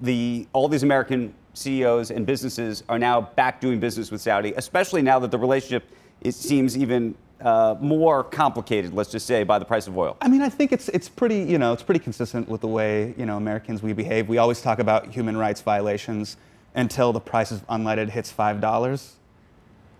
the 0.00 0.46
all 0.52 0.68
these 0.68 0.84
American 0.84 1.34
CEOs 1.54 2.10
and 2.10 2.26
businesses 2.26 2.82
are 2.88 2.98
now 2.98 3.20
back 3.20 3.60
doing 3.60 3.80
business 3.80 4.10
with 4.10 4.20
Saudi, 4.20 4.52
especially 4.56 5.02
now 5.02 5.18
that 5.20 5.30
the 5.30 5.38
relationship 5.38 5.84
it 6.20 6.34
seems 6.34 6.76
even 6.76 7.14
uh, 7.40 7.76
more 7.80 8.24
complicated, 8.24 8.94
let's 8.94 9.10
just 9.10 9.26
say, 9.26 9.42
by 9.44 9.58
the 9.58 9.64
price 9.64 9.86
of 9.86 9.96
oil. 9.98 10.16
I 10.22 10.28
mean, 10.28 10.40
I 10.42 10.48
think 10.48 10.72
it's 10.72 10.88
it's 10.90 11.08
pretty 11.08 11.40
you 11.42 11.58
know 11.58 11.72
it's 11.72 11.82
pretty 11.82 11.98
consistent 12.00 12.48
with 12.48 12.60
the 12.60 12.68
way 12.68 13.14
you 13.16 13.26
know 13.26 13.36
Americans 13.36 13.82
we 13.82 13.92
behave. 13.92 14.28
We 14.28 14.38
always 14.38 14.60
talk 14.60 14.78
about 14.78 15.08
human 15.08 15.36
rights 15.36 15.60
violations 15.60 16.36
until 16.74 17.12
the 17.12 17.20
price 17.20 17.50
of 17.50 17.66
unleaded 17.68 18.10
hits 18.10 18.30
five 18.30 18.60
dollars. 18.60 19.14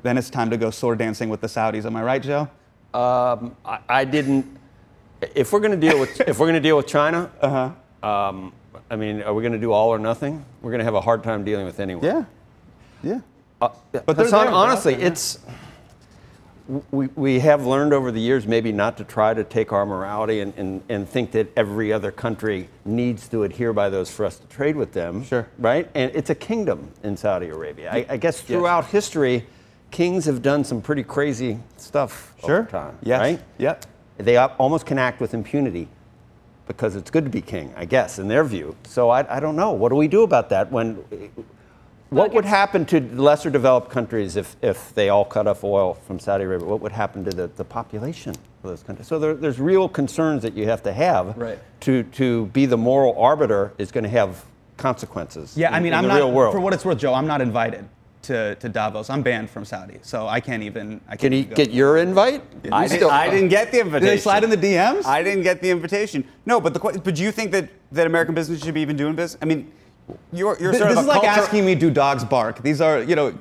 Then 0.02 0.18
it's 0.18 0.30
time 0.30 0.50
to 0.50 0.56
go 0.56 0.70
sword 0.70 0.98
dancing 0.98 1.28
with 1.28 1.40
the 1.40 1.46
Saudis. 1.46 1.84
Am 1.86 1.96
I 1.96 2.02
right, 2.02 2.22
Joe? 2.22 2.48
Um, 2.92 3.56
I, 3.64 3.78
I 3.88 4.04
didn't. 4.04 4.46
If 5.34 5.52
we're 5.52 5.60
going 5.60 5.78
to 5.78 5.88
deal 5.88 5.98
with 5.98 6.20
if 6.22 6.38
we're 6.38 6.46
going 6.46 6.54
to 6.62 6.68
deal 6.68 6.76
with 6.76 6.86
China, 6.86 7.30
Uh-huh. 7.40 8.08
um, 8.08 8.52
I 8.94 8.96
mean, 8.96 9.22
are 9.22 9.34
we 9.34 9.42
going 9.42 9.52
to 9.54 9.58
do 9.58 9.72
all 9.72 9.88
or 9.88 9.98
nothing? 9.98 10.44
We're 10.62 10.70
going 10.70 10.78
to 10.78 10.84
have 10.84 10.94
a 10.94 11.00
hard 11.00 11.24
time 11.24 11.44
dealing 11.44 11.66
with 11.66 11.80
anyone. 11.80 12.04
Yeah. 12.04 12.24
Yeah. 13.02 13.20
Uh, 13.60 13.70
But 13.90 14.16
they're 14.16 14.30
there, 14.30 14.48
honestly, 14.48 14.92
yeah. 14.92 15.08
it's 15.08 15.40
we, 16.92 17.08
we 17.16 17.40
have 17.40 17.66
learned 17.66 17.92
over 17.92 18.12
the 18.12 18.20
years 18.20 18.46
maybe 18.46 18.70
not 18.70 18.96
to 18.98 19.04
try 19.04 19.34
to 19.34 19.42
take 19.42 19.72
our 19.72 19.84
morality 19.84 20.40
and, 20.40 20.54
and, 20.56 20.80
and 20.88 21.08
think 21.08 21.32
that 21.32 21.52
every 21.56 21.92
other 21.92 22.12
country 22.12 22.68
needs 22.84 23.28
to 23.30 23.42
adhere 23.42 23.72
by 23.72 23.90
those 23.90 24.12
for 24.12 24.24
us 24.24 24.38
to 24.38 24.46
trade 24.46 24.76
with 24.76 24.92
them. 24.92 25.24
Sure. 25.24 25.48
Right? 25.58 25.90
And 25.96 26.12
it's 26.14 26.30
a 26.30 26.36
kingdom 26.36 26.88
in 27.02 27.16
Saudi 27.16 27.48
Arabia. 27.48 27.90
I, 27.92 28.06
I 28.10 28.16
guess 28.16 28.40
throughout 28.40 28.86
history, 28.86 29.44
kings 29.90 30.24
have 30.26 30.40
done 30.40 30.62
some 30.62 30.80
pretty 30.80 31.02
crazy 31.02 31.58
stuff 31.78 32.32
Sure. 32.46 32.60
over 32.60 32.70
time. 32.70 32.96
Yes. 33.02 33.20
Right? 33.20 33.42
Yep. 33.58 33.86
They 34.18 34.36
almost 34.36 34.86
can 34.86 34.98
act 34.98 35.20
with 35.20 35.34
impunity 35.34 35.88
because 36.66 36.96
it's 36.96 37.10
good 37.10 37.24
to 37.24 37.30
be 37.30 37.40
king, 37.40 37.72
I 37.76 37.84
guess, 37.84 38.18
in 38.18 38.28
their 38.28 38.44
view. 38.44 38.76
So 38.84 39.10
I, 39.10 39.36
I 39.36 39.40
don't 39.40 39.56
know. 39.56 39.72
What 39.72 39.90
do 39.90 39.96
we 39.96 40.08
do 40.08 40.22
about 40.22 40.48
that 40.50 40.70
when? 40.72 41.04
What 42.10 42.32
would 42.32 42.44
happen 42.44 42.84
to 42.86 43.00
lesser 43.00 43.50
developed 43.50 43.90
countries 43.90 44.36
if, 44.36 44.54
if 44.62 44.94
they 44.94 45.08
all 45.08 45.24
cut 45.24 45.48
off 45.48 45.64
oil 45.64 45.94
from 45.94 46.20
Saudi 46.20 46.44
Arabia? 46.44 46.66
What 46.66 46.80
would 46.80 46.92
happen 46.92 47.24
to 47.24 47.30
the, 47.30 47.48
the 47.48 47.64
population 47.64 48.30
of 48.30 48.38
those 48.62 48.84
countries? 48.84 49.08
So 49.08 49.18
there, 49.18 49.34
there's 49.34 49.58
real 49.58 49.88
concerns 49.88 50.42
that 50.42 50.54
you 50.54 50.66
have 50.66 50.82
to 50.84 50.92
have 50.92 51.36
Right. 51.36 51.58
to, 51.80 52.04
to 52.04 52.46
be 52.46 52.66
the 52.66 52.76
moral 52.76 53.18
arbiter 53.20 53.72
is 53.78 53.90
going 53.90 54.04
to 54.04 54.10
have 54.10 54.44
consequences. 54.76 55.56
Yeah, 55.56 55.74
I 55.74 55.80
mean, 55.80 55.88
in 55.92 55.94
I'm 55.94 56.02
the 56.04 56.08
not. 56.08 56.16
real 56.16 56.30
world. 56.30 56.54
For 56.54 56.60
what 56.60 56.72
it's 56.72 56.84
worth, 56.84 56.98
Joe, 56.98 57.14
I'm 57.14 57.26
not 57.26 57.40
invited 57.40 57.88
to, 58.24 58.54
to 58.56 58.68
Davos. 58.68 59.10
I'm 59.10 59.22
banned 59.22 59.48
from 59.50 59.64
Saudi, 59.64 59.98
so 60.02 60.26
I 60.26 60.40
can't 60.40 60.62
even. 60.62 61.00
I 61.06 61.10
can't 61.10 61.20
Can 61.20 61.32
he 61.32 61.38
even 61.40 61.54
get 61.54 61.70
your 61.70 61.98
invite? 61.98 62.42
I, 62.72 62.88
did, 62.88 62.96
still- 62.96 63.10
I 63.10 63.30
didn't 63.30 63.48
get 63.48 63.70
the 63.72 63.80
invitation. 63.80 64.06
Did 64.06 64.18
they 64.18 64.20
slide 64.20 64.44
in 64.44 64.50
the 64.50 64.56
DMs? 64.56 65.04
I 65.06 65.22
didn't 65.22 65.42
get 65.42 65.60
the 65.62 65.70
invitation. 65.70 66.24
No, 66.46 66.60
but 66.60 66.74
the 66.74 66.80
but 66.80 67.14
do 67.14 67.22
you 67.22 67.30
think 67.32 67.52
that, 67.52 67.68
that 67.92 68.06
American 68.06 68.34
business 68.34 68.62
should 68.64 68.74
be 68.74 68.80
even 68.80 68.96
doing 68.96 69.14
business? 69.14 69.38
I 69.40 69.44
mean, 69.44 69.70
you're 70.32 70.56
you're 70.60 70.72
Th- 70.72 70.80
sort 70.82 70.90
this 70.90 70.98
of 70.98 71.04
is 71.04 71.04
a 71.04 71.08
like 71.08 71.22
culture- 71.22 71.40
asking 71.40 71.64
me, 71.64 71.74
do 71.74 71.90
dogs 71.90 72.24
bark? 72.24 72.62
These 72.62 72.80
are, 72.80 73.02
you 73.02 73.14
know, 73.16 73.32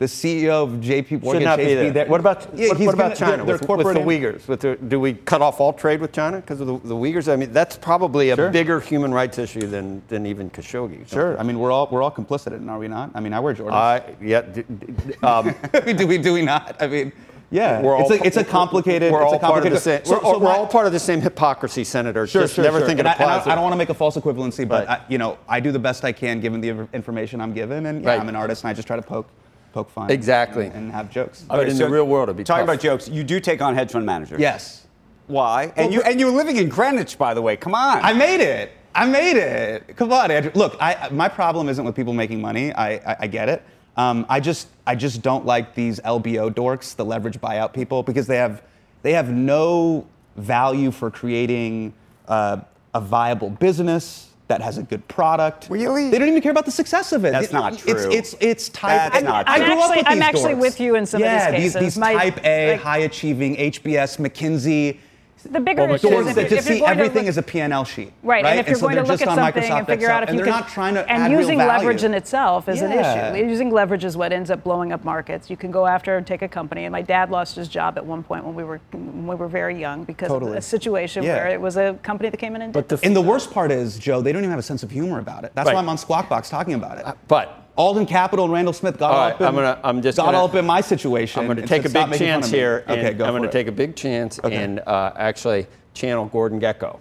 the 0.00 0.06
CEO 0.06 0.48
of 0.48 0.70
JP 0.80 1.22
Morgan 1.22 1.42
Should 1.42 1.44
not 1.44 1.58
Chase 1.58 1.78
be 1.78 1.90
there. 1.90 2.06
What 2.06 2.20
about, 2.20 2.48
yeah, 2.58 2.68
what, 2.68 2.80
what 2.80 2.94
about 2.94 3.16
China? 3.16 3.44
Their, 3.44 3.58
their 3.58 3.76
with, 3.76 3.84
with, 3.84 3.96
the 3.96 4.00
Uyghurs. 4.00 4.48
With 4.48 4.60
their, 4.60 4.76
do 4.76 4.98
we 4.98 5.12
cut 5.12 5.42
off 5.42 5.60
all 5.60 5.74
trade 5.74 6.00
with 6.00 6.10
China 6.10 6.38
because 6.38 6.62
of 6.62 6.68
the, 6.68 6.78
the, 6.78 6.94
Uyghurs? 6.94 7.30
I 7.30 7.36
mean, 7.36 7.52
that's 7.52 7.76
probably 7.76 8.30
a 8.30 8.36
sure. 8.36 8.48
bigger 8.48 8.80
human 8.80 9.12
rights 9.12 9.36
issue 9.36 9.66
than, 9.66 10.02
than 10.08 10.24
even 10.24 10.48
Khashoggi. 10.48 11.06
Sure. 11.06 11.38
I 11.38 11.42
mean, 11.42 11.58
we're 11.58 11.70
all 11.70 11.86
we're 11.92 12.02
all 12.02 12.10
complicit 12.10 12.54
in 12.56 12.66
it, 12.66 12.72
are 12.72 12.78
we 12.78 12.88
not? 12.88 13.10
I 13.14 13.20
mean, 13.20 13.34
I 13.34 13.40
wear 13.40 13.52
Jordan. 13.52 13.74
Uh, 13.74 14.00
yeah. 14.22 14.40
D- 14.40 14.62
d- 14.62 15.14
um, 15.22 15.54
do 15.96 16.06
we? 16.06 16.16
Do 16.16 16.32
we 16.32 16.42
not? 16.42 16.76
I 16.80 16.86
mean. 16.86 17.12
Yeah, 17.52 17.82
we're 17.82 18.00
it's, 18.00 18.10
all, 18.12 18.16
a, 18.16 18.24
it's 18.24 18.36
a 18.36 18.44
complicated. 18.58 19.12
We're, 19.12 19.24
all, 19.24 19.36
part 19.36 19.66
of 19.66 19.72
the 19.72 19.80
same, 19.80 20.00
we're, 20.06 20.20
all 20.20 20.68
part 20.68 20.86
of 20.86 20.92
the 20.92 21.00
same 21.00 21.20
hypocrisy, 21.20 21.82
Senator. 21.82 22.24
Sure, 22.28 22.42
Just 22.42 22.54
sure, 22.54 22.62
never 22.62 22.78
sure. 22.78 22.86
think 22.86 23.00
and 23.00 23.08
it 23.08 23.20
I. 23.20 23.38
I, 23.38 23.42
I, 23.42 23.54
don't 23.56 23.62
want 23.62 23.72
to 23.72 23.76
make 23.76 23.88
a 23.88 23.94
false 23.94 24.16
equivalency, 24.16 24.68
but 24.68 24.86
right. 24.86 25.00
I, 25.00 25.04
you 25.08 25.18
know, 25.18 25.36
I 25.48 25.58
do 25.58 25.72
the 25.72 25.78
best 25.80 26.04
I 26.04 26.12
can 26.12 26.38
given 26.38 26.60
the 26.60 26.86
information 26.92 27.40
I'm 27.40 27.52
given, 27.52 27.86
and 27.86 28.04
yeah, 28.04 28.10
right. 28.10 28.20
I'm 28.20 28.28
an 28.28 28.36
artist, 28.36 28.62
and 28.62 28.70
I 28.70 28.72
just 28.72 28.86
try 28.86 28.94
to 28.94 29.02
poke 29.02 29.26
poke 29.72 29.90
fun. 29.90 30.10
Exactly. 30.10 30.66
And, 30.66 30.74
and 30.74 30.92
have 30.92 31.10
jokes. 31.10 31.44
Okay, 31.48 31.56
but 31.56 31.68
in 31.68 31.76
so 31.76 31.84
the 31.84 31.90
real 31.90 32.06
world, 32.06 32.28
it'd 32.28 32.36
be 32.36 32.44
talking 32.44 32.66
tough. 32.66 32.74
about 32.74 32.82
jokes. 32.82 33.08
You 33.08 33.24
do 33.24 33.40
take 33.40 33.62
on 33.62 33.74
hedge 33.74 33.92
fund 33.92 34.06
managers. 34.06 34.40
Yes. 34.40 34.86
Why? 35.26 35.72
And 35.76 35.86
well, 35.86 35.92
you 35.92 36.02
and 36.02 36.18
you're 36.18 36.32
living 36.32 36.56
in 36.56 36.68
Greenwich, 36.68 37.16
by 37.16 37.34
the 37.34 37.42
way. 37.42 37.56
Come 37.56 37.74
on. 37.74 38.00
I 38.02 38.12
made 38.12 38.40
it. 38.40 38.72
I 38.94 39.06
made 39.06 39.36
it. 39.36 39.96
Come 39.96 40.12
on, 40.12 40.30
Andrew. 40.30 40.50
Look, 40.54 40.76
I, 40.80 41.08
my 41.12 41.28
problem 41.28 41.68
isn't 41.68 41.84
with 41.84 41.94
people 41.94 42.12
making 42.12 42.40
money. 42.40 42.72
I, 42.72 42.94
I, 42.94 43.16
I 43.20 43.26
get 43.28 43.48
it. 43.48 43.62
Um, 43.96 44.26
I 44.28 44.40
just 44.40 44.68
I 44.86 44.94
just 44.94 45.22
don't 45.22 45.46
like 45.46 45.74
these 45.74 46.00
LBO 46.00 46.50
dorks, 46.52 46.96
the 46.96 47.04
leverage 47.04 47.40
buyout 47.40 47.72
people, 47.72 48.02
because 48.02 48.26
they 48.26 48.36
have 48.36 48.62
they 49.02 49.12
have 49.12 49.30
no 49.30 50.06
value 50.36 50.90
for 50.90 51.10
creating 51.10 51.92
uh, 52.26 52.58
a 52.94 53.00
viable 53.00 53.50
business 53.50 54.29
that 54.50 54.60
has 54.60 54.78
a 54.78 54.82
good 54.82 55.06
product. 55.08 55.68
Really? 55.70 56.10
They 56.10 56.18
don't 56.18 56.28
even 56.28 56.42
care 56.42 56.52
about 56.52 56.66
the 56.66 56.70
success 56.72 57.12
of 57.12 57.24
it. 57.24 57.32
That's 57.32 57.46
it, 57.46 57.52
not 57.52 57.78
true. 57.78 57.94
It's 57.94 58.34
it's, 58.34 58.36
it's 58.40 58.68
type. 58.68 59.12
That's 59.12 59.24
I, 59.24 59.26
not 59.26 59.46
true. 59.46 59.54
I 59.54 59.58
grew 59.58 59.66
actually, 59.66 59.82
up 59.82 59.88
with 59.88 59.96
these 59.96 60.06
I'm 60.06 60.18
dorks. 60.18 60.22
actually 60.22 60.54
with 60.54 60.80
you 60.80 60.94
in 60.96 61.06
some 61.06 61.20
yeah, 61.20 61.48
of 61.48 61.54
these 61.54 61.60
cases. 61.60 61.74
These, 61.74 61.82
these 61.82 61.98
My, 61.98 62.14
type 62.14 62.44
A, 62.44 62.72
like, 62.72 62.80
high 62.80 62.98
achieving, 62.98 63.56
HBS, 63.56 64.18
McKinsey 64.18 64.98
the 65.42 65.60
bigger 65.60 65.86
well, 65.86 65.94
issue 65.94 66.08
is 66.08 66.34
to 66.34 66.56
if 66.56 66.64
see 66.64 66.84
everything 66.84 67.28
as 67.28 67.38
a 67.38 67.42
P&L 67.42 67.84
sheet. 67.84 68.12
Right, 68.22 68.44
right? 68.44 68.50
and 68.50 68.60
if 68.60 68.66
you're 68.66 68.74
and 68.74 68.80
so 68.80 68.88
going 68.88 68.96
to 68.96 69.02
look 69.02 69.22
at 69.22 69.26
something 69.26 69.62
Microsoft 69.62 69.78
and 69.78 69.86
figure 69.86 70.06
Excel. 70.06 70.16
out 70.16 70.22
if 70.24 70.28
and 70.30 70.38
you 70.38 70.44
can. 70.44 70.64
trying 70.64 70.94
to 70.94 71.10
And 71.10 71.32
using 71.32 71.58
leverage 71.58 72.04
in 72.04 72.14
itself 72.14 72.68
is 72.68 72.80
yeah. 72.80 72.90
an 72.90 73.34
issue. 73.34 73.48
Using 73.48 73.70
leverage 73.70 74.04
is 74.04 74.16
what 74.16 74.32
ends 74.32 74.50
up 74.50 74.62
blowing 74.64 74.92
up 74.92 75.04
markets. 75.04 75.50
You 75.50 75.56
can 75.56 75.70
go 75.70 75.86
after 75.86 76.16
and 76.16 76.26
take 76.26 76.42
a 76.42 76.48
company. 76.48 76.84
And 76.84 76.92
my 76.92 77.02
dad 77.02 77.30
lost 77.30 77.56
his 77.56 77.68
job 77.68 77.96
at 77.98 78.04
one 78.04 78.22
point 78.22 78.44
when 78.44 78.54
we 78.54 78.64
were 78.64 78.80
when 78.92 79.26
we 79.26 79.34
were 79.34 79.48
very 79.48 79.78
young 79.78 80.04
because 80.04 80.28
totally. 80.28 80.52
of 80.52 80.58
a 80.58 80.62
situation 80.62 81.22
yeah. 81.22 81.36
where 81.36 81.48
it 81.48 81.60
was 81.60 81.76
a 81.76 81.94
company 82.02 82.30
that 82.30 82.38
came 82.38 82.54
in 82.56 82.62
and. 82.62 82.72
But 82.72 82.88
the, 82.88 82.98
and 83.02 83.14
the 83.14 83.20
worst 83.20 83.50
part 83.50 83.70
is, 83.70 83.98
Joe, 83.98 84.20
they 84.20 84.32
don't 84.32 84.42
even 84.42 84.50
have 84.50 84.58
a 84.58 84.62
sense 84.62 84.82
of 84.82 84.90
humor 84.90 85.18
about 85.18 85.44
it. 85.44 85.52
That's 85.54 85.66
right. 85.66 85.74
why 85.74 85.80
I'm 85.80 85.88
on 85.88 85.98
Squawk 85.98 86.28
Box 86.28 86.50
talking 86.50 86.74
about 86.74 86.98
it. 86.98 87.06
Uh, 87.06 87.14
but 87.28 87.59
Alden 87.76 88.06
Capital 88.06 88.44
and 88.44 88.52
Randall 88.52 88.72
Smith 88.72 88.98
got 88.98 89.10
all, 89.10 89.16
all 89.16 89.24
right, 89.24 89.34
up. 89.34 89.40
In, 89.40 89.46
I'm 89.46 89.54
gonna, 89.54 89.80
I'm 89.82 90.02
just 90.02 90.16
got 90.16 90.26
gonna, 90.26 90.44
up 90.44 90.54
in 90.54 90.66
my 90.66 90.80
situation. 90.80 91.40
I'm 91.40 91.46
going 91.46 91.56
to 91.56 91.66
take, 91.66 91.84
a 91.84 91.88
big 91.88 92.18
chance 92.18 92.50
here. 92.50 92.84
okay, 92.88 93.12
go 93.14 93.24
I'm 93.24 93.32
going 93.32 93.42
to 93.42 93.50
take 93.50 93.66
a 93.66 93.72
big 93.72 93.96
chance 93.96 94.38
and 94.40 94.80
uh, 94.80 95.12
actually 95.16 95.66
channel 95.94 96.26
Gordon 96.26 96.60
Gekko. 96.60 96.98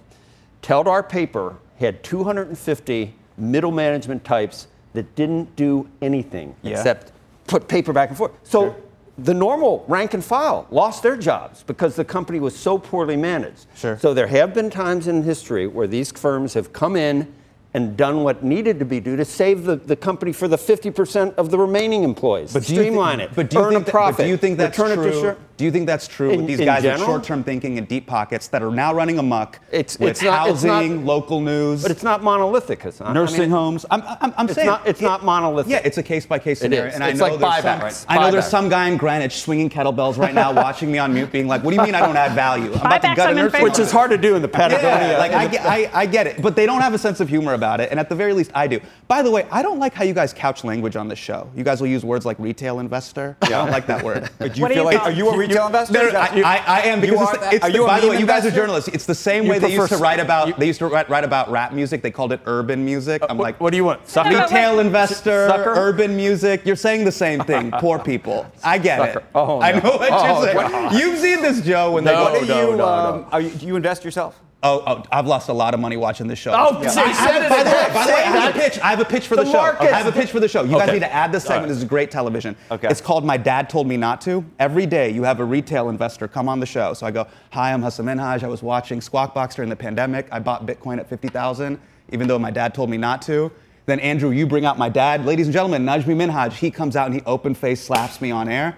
Teldar 0.62 1.08
Paper 1.08 1.56
had 1.80 2.04
250 2.04 3.14
middle 3.38 3.72
management 3.72 4.24
types 4.24 4.68
that 4.94 5.16
didn't 5.16 5.56
do 5.56 5.88
anything 6.02 6.56
yeah. 6.62 6.72
except 6.72 7.12
put 7.48 7.68
paper 7.68 7.94
back 7.94 8.10
and 8.10 8.18
forth. 8.18 8.32
So 8.44 8.62
sure. 8.62 8.76
the 9.18 9.34
normal 9.34 9.86
rank 9.88 10.14
and 10.14 10.24
file 10.24 10.68
lost 10.72 11.04
their 11.04 11.16
jobs 11.16 11.64
because 11.64 11.96
the 11.96 12.06
company 12.06 12.40
was 12.40 12.56
so 12.56 12.78
poorly 12.78 13.16
managed. 13.16 13.66
Sure. 13.76 13.98
So 14.00 14.14
there 14.14 14.28
have 14.28 14.54
been 14.54 14.70
times 14.70 15.08
in 15.08 15.24
history 15.24 15.68
where 15.68 15.88
these 15.88 16.12
firms 16.12 16.54
have 16.54 16.74
come 16.74 16.96
in 16.96 17.34
and 17.74 17.96
done 17.96 18.24
what 18.24 18.44
needed 18.44 18.80
to 18.80 18.86
be 18.86 19.00
done 19.00 19.16
to 19.16 19.26
save 19.26 19.64
the, 19.64 19.76
the 19.76 19.96
company 19.96 20.32
for 20.32 20.48
the 20.48 20.58
50% 20.58 21.36
of 21.36 21.52
the 21.52 21.58
remaining 21.58 22.04
employees. 22.04 22.54
But 22.54 22.66
do 22.66 22.74
Streamline 22.76 23.20
think, 23.20 23.32
it. 23.32 23.36
But 23.36 23.50
do 23.50 23.60
earn 23.60 23.76
a 23.76 23.82
profit. 23.82 24.18
That, 24.18 24.24
do 24.24 24.30
you 24.30 24.38
think 24.38 24.58
that's 24.58 24.76
true? 24.76 25.36
Do 25.60 25.66
you 25.66 25.72
think 25.72 25.88
that's 25.88 26.08
true 26.08 26.30
in, 26.30 26.38
with 26.38 26.48
these 26.48 26.62
guys 26.62 26.84
general? 26.84 27.02
with 27.02 27.06
short-term 27.06 27.44
thinking 27.44 27.78
and 27.78 27.86
deep 27.86 28.08
pockets 28.08 28.48
that 28.48 28.64
are 28.64 28.72
now 28.72 28.94
running 28.94 29.20
amok 29.20 29.60
it's, 29.74 30.00
with 30.00 30.12
it's 30.12 30.22
housing, 30.22 30.96
not, 30.96 31.06
local 31.06 31.42
news? 31.42 31.82
But 31.82 31.92
it's 31.92 32.02
not 32.02 32.24
monolithic, 32.24 32.86
Nursing 32.86 33.12
I 33.12 33.40
mean, 33.40 33.50
homes. 33.50 33.86
I'm, 33.92 34.02
I'm, 34.22 34.34
I'm 34.38 34.46
it's 34.46 34.56
saying 34.56 34.68
not, 34.68 34.88
it's 34.88 35.02
it, 35.02 35.04
not 35.04 35.26
monolithic. 35.26 35.70
Yeah, 35.70 35.82
it's 35.84 35.98
a 35.98 36.04
case-by-case 36.04 36.60
scenario. 36.62 36.94
And 36.94 37.04
I 37.04 37.12
know, 37.12 37.26
like 37.26 37.34
buybacks, 37.34 37.62
some, 37.62 37.80
right? 37.82 38.06
I 38.08 38.24
know 38.24 38.32
there's 38.32 38.48
some 38.48 38.70
guy 38.70 38.88
in 38.88 38.96
Greenwich 38.96 39.34
swinging 39.42 39.70
kettlebells 39.70 40.18
right 40.18 40.34
now, 40.34 40.54
watching 40.54 40.90
me 40.90 40.98
on 40.98 41.14
mute, 41.14 41.30
being 41.30 41.50
like, 41.50 41.62
"What 41.62 41.72
do 41.72 41.76
you 41.76 41.84
mean 41.84 41.94
I 41.94 42.00
don't 42.00 42.16
add 42.16 42.32
value? 42.36 42.72
I'm 42.76 42.86
about 42.86 43.02
to 43.02 43.16
gut 43.16 43.32
a 43.32 43.34
nursing 43.34 43.62
Which 43.62 43.80
is 43.80 43.92
hard 43.92 44.12
to 44.12 44.18
do 44.18 44.38
in 44.38 44.42
the 44.42 44.48
Patagonia. 44.48 45.10
Yeah, 45.10 45.18
like 45.18 45.34
I, 45.34 45.48
get, 45.48 45.66
I, 45.66 45.90
I 45.94 46.06
get 46.06 46.26
it, 46.26 46.42
but 46.42 46.56
they 46.56 46.68
don't 46.68 46.80
have 46.80 46.94
a 46.94 46.98
sense 46.98 47.20
of 47.20 47.28
humor 47.28 47.54
about 47.54 47.82
it, 47.82 47.92
and 47.92 48.00
at 48.00 48.08
the 48.08 48.16
very 48.16 48.32
least, 48.32 48.52
I 48.56 48.66
do. 48.68 48.80
By 49.10 49.22
the 49.24 49.30
way, 49.30 49.46
I 49.52 49.62
don't 49.62 49.80
like 49.80 49.94
how 49.94 50.06
you 50.06 50.14
guys 50.14 50.32
couch 50.32 50.64
language 50.64 50.96
on 50.96 51.10
the 51.10 51.18
show. 51.18 51.52
You 51.54 51.66
guys 51.66 51.82
will 51.82 51.90
use 51.90 52.06
words 52.06 52.26
like 52.26 52.40
retail 52.40 52.80
investor. 52.80 53.36
Yeah. 53.44 53.60
I 53.60 53.64
don't 53.64 53.72
like 53.72 53.88
that 53.88 54.04
word. 54.06 54.30
Do 54.40 54.46
you 54.46 54.50
what 54.50 54.56
feel 54.56 54.68
do 54.70 54.76
you 54.76 54.84
like? 54.84 55.02
Are 55.02 55.12
you 55.12 55.30
a 55.30 55.49
retail 55.50 55.68
investor? 55.68 55.94
No, 55.94 56.06
no, 56.06 56.12
no, 56.12 56.20
I, 56.20 56.26
I, 56.26 56.64
I, 56.66 56.80
am 56.82 57.02
because 57.02 57.30
it's, 57.34 57.40
the, 57.40 57.56
it's 57.56 57.78
the, 57.78 57.84
by 57.84 58.00
the 58.00 58.08
way, 58.08 58.16
investor? 58.16 58.20
you 58.20 58.26
guys 58.26 58.46
are 58.46 58.52
journalists. 58.52 58.90
It's 58.94 59.06
the 59.06 59.16
same 59.16 59.44
you 59.44 59.50
way 59.52 59.60
they 59.60 59.74
used 59.74 59.90
to 59.90 59.98
write 59.98 60.20
about 60.20 60.48
you, 60.48 60.54
they 60.58 60.68
used 60.68 60.80
to 60.80 60.88
write, 60.88 61.10
write, 61.10 61.24
about 61.24 61.50
rap 61.50 61.74
music. 61.74 62.02
They 62.02 62.12
called 62.12 62.32
it 62.32 62.42
urban 62.46 62.84
music. 62.86 63.22
Uh, 63.22 63.28
I'm 63.30 63.38
like, 63.38 63.60
what 63.60 63.72
do 63.72 63.78
you 63.78 63.84
want? 63.84 64.08
Sucker? 64.08 64.30
Retail 64.30 64.80
investor, 64.80 65.48
sucker? 65.48 65.74
urban 65.76 66.16
music. 66.16 66.66
You're 66.66 66.76
saying 66.76 67.06
the 67.06 67.12
same 67.12 67.42
thing. 67.42 67.72
Poor 67.80 68.00
people. 68.00 68.46
I 68.64 68.78
get 68.78 69.00
sucker. 69.00 69.20
it. 69.20 69.26
Oh, 69.36 69.62
I 69.62 69.72
know 69.72 69.98
what 69.98 70.10
oh, 70.12 70.26
you're 70.26 70.54
saying. 70.54 70.72
God. 70.72 70.94
You've 70.94 71.20
seen 71.20 71.42
this, 71.42 71.62
Joe. 71.62 71.92
When 71.92 72.04
they 72.04 72.12
go, 72.12 72.42
no, 72.46 72.76
you, 72.76 72.82
um, 72.82 73.44
you, 73.44 73.50
do 73.50 73.68
you 73.68 73.76
invest 73.76 74.06
yourself? 74.06 74.40
Oh, 74.62 74.84
oh, 74.86 75.04
I've 75.10 75.26
lost 75.26 75.48
a 75.48 75.54
lot 75.54 75.74
of 75.74 75.80
money 75.80 75.96
watching 75.96 76.28
this 76.28 76.38
show. 76.38 76.52
Oh, 76.52 76.82
yeah. 76.82 76.94
I, 76.94 77.46
I 77.46 77.50
by 77.50 77.64
the 77.64 77.70
way, 77.70 77.94
by 77.94 78.06
the 78.06 78.12
way, 78.12 78.24
I 78.24 78.38
have 78.38 78.56
a 78.56 78.60
pitch. 78.60 78.80
I 78.80 78.90
have 78.90 79.00
a 79.00 79.06
pitch 79.06 79.26
for 79.26 79.38
the, 79.38 79.46
the 79.46 79.52
show. 79.52 79.60
I 79.60 79.86
have 79.86 80.08
a 80.08 80.12
pitch 80.12 80.32
for 80.32 80.42
the 80.42 80.50
show. 80.50 80.64
You 80.64 80.76
okay. 80.76 80.86
guys 80.86 80.94
need 80.96 81.00
to 81.00 81.14
add 81.14 81.32
this 81.32 81.44
segment. 81.44 81.62
Right. 81.64 81.70
This 81.70 81.78
is 81.78 81.86
great 81.86 82.12
television. 82.12 82.58
Okay. 82.70 82.90
It's 82.90 83.00
called 83.00 83.24
My 83.24 83.38
Dad 83.38 83.70
Told 83.70 83.88
Me 83.88 83.96
Not 83.96 84.20
to. 84.22 84.44
Every 84.60 84.86
day 84.86 85.12
you 85.12 85.24
have 85.24 85.40
a 85.40 85.46
retail 85.46 85.88
investor 85.88 86.28
come 86.28 86.50
on 86.50 86.60
the 86.60 86.66
show. 86.66 86.94
So 86.94 87.08
I 87.08 87.12
go, 87.12 87.26
hi, 87.52 87.72
I'm 87.72 87.82
Hasan 87.82 88.06
Minhaj. 88.06 88.44
I 88.44 88.50
was 88.50 88.62
watching 88.62 89.00
Squawk 89.00 89.34
Box 89.34 89.56
during 89.56 89.70
the 89.70 89.78
pandemic. 89.78 90.28
I 90.30 90.40
bought 90.40 90.66
Bitcoin 90.66 91.00
at 91.00 91.08
50,000, 91.08 91.80
even 92.12 92.28
though 92.28 92.40
my 92.40 92.52
dad 92.52 92.74
told 92.74 92.90
me 92.90 92.98
not 92.98 93.22
to. 93.24 93.50
Then 93.86 94.02
Andrew, 94.02 94.32
you 94.32 94.46
bring 94.46 94.66
out 94.66 94.78
my 94.78 94.90
dad. 94.90 95.26
Ladies 95.26 95.48
and 95.48 95.54
gentlemen, 95.54 95.86
Najmi 95.86 96.16
Minhaj, 96.16 96.52
he 96.52 96.70
comes 96.70 96.98
out 96.98 97.06
and 97.06 97.16
he 97.16 97.22
open 97.26 97.56
face 97.56 97.82
slaps 97.82 98.20
me 98.20 98.30
on 98.30 98.50
air. 98.50 98.78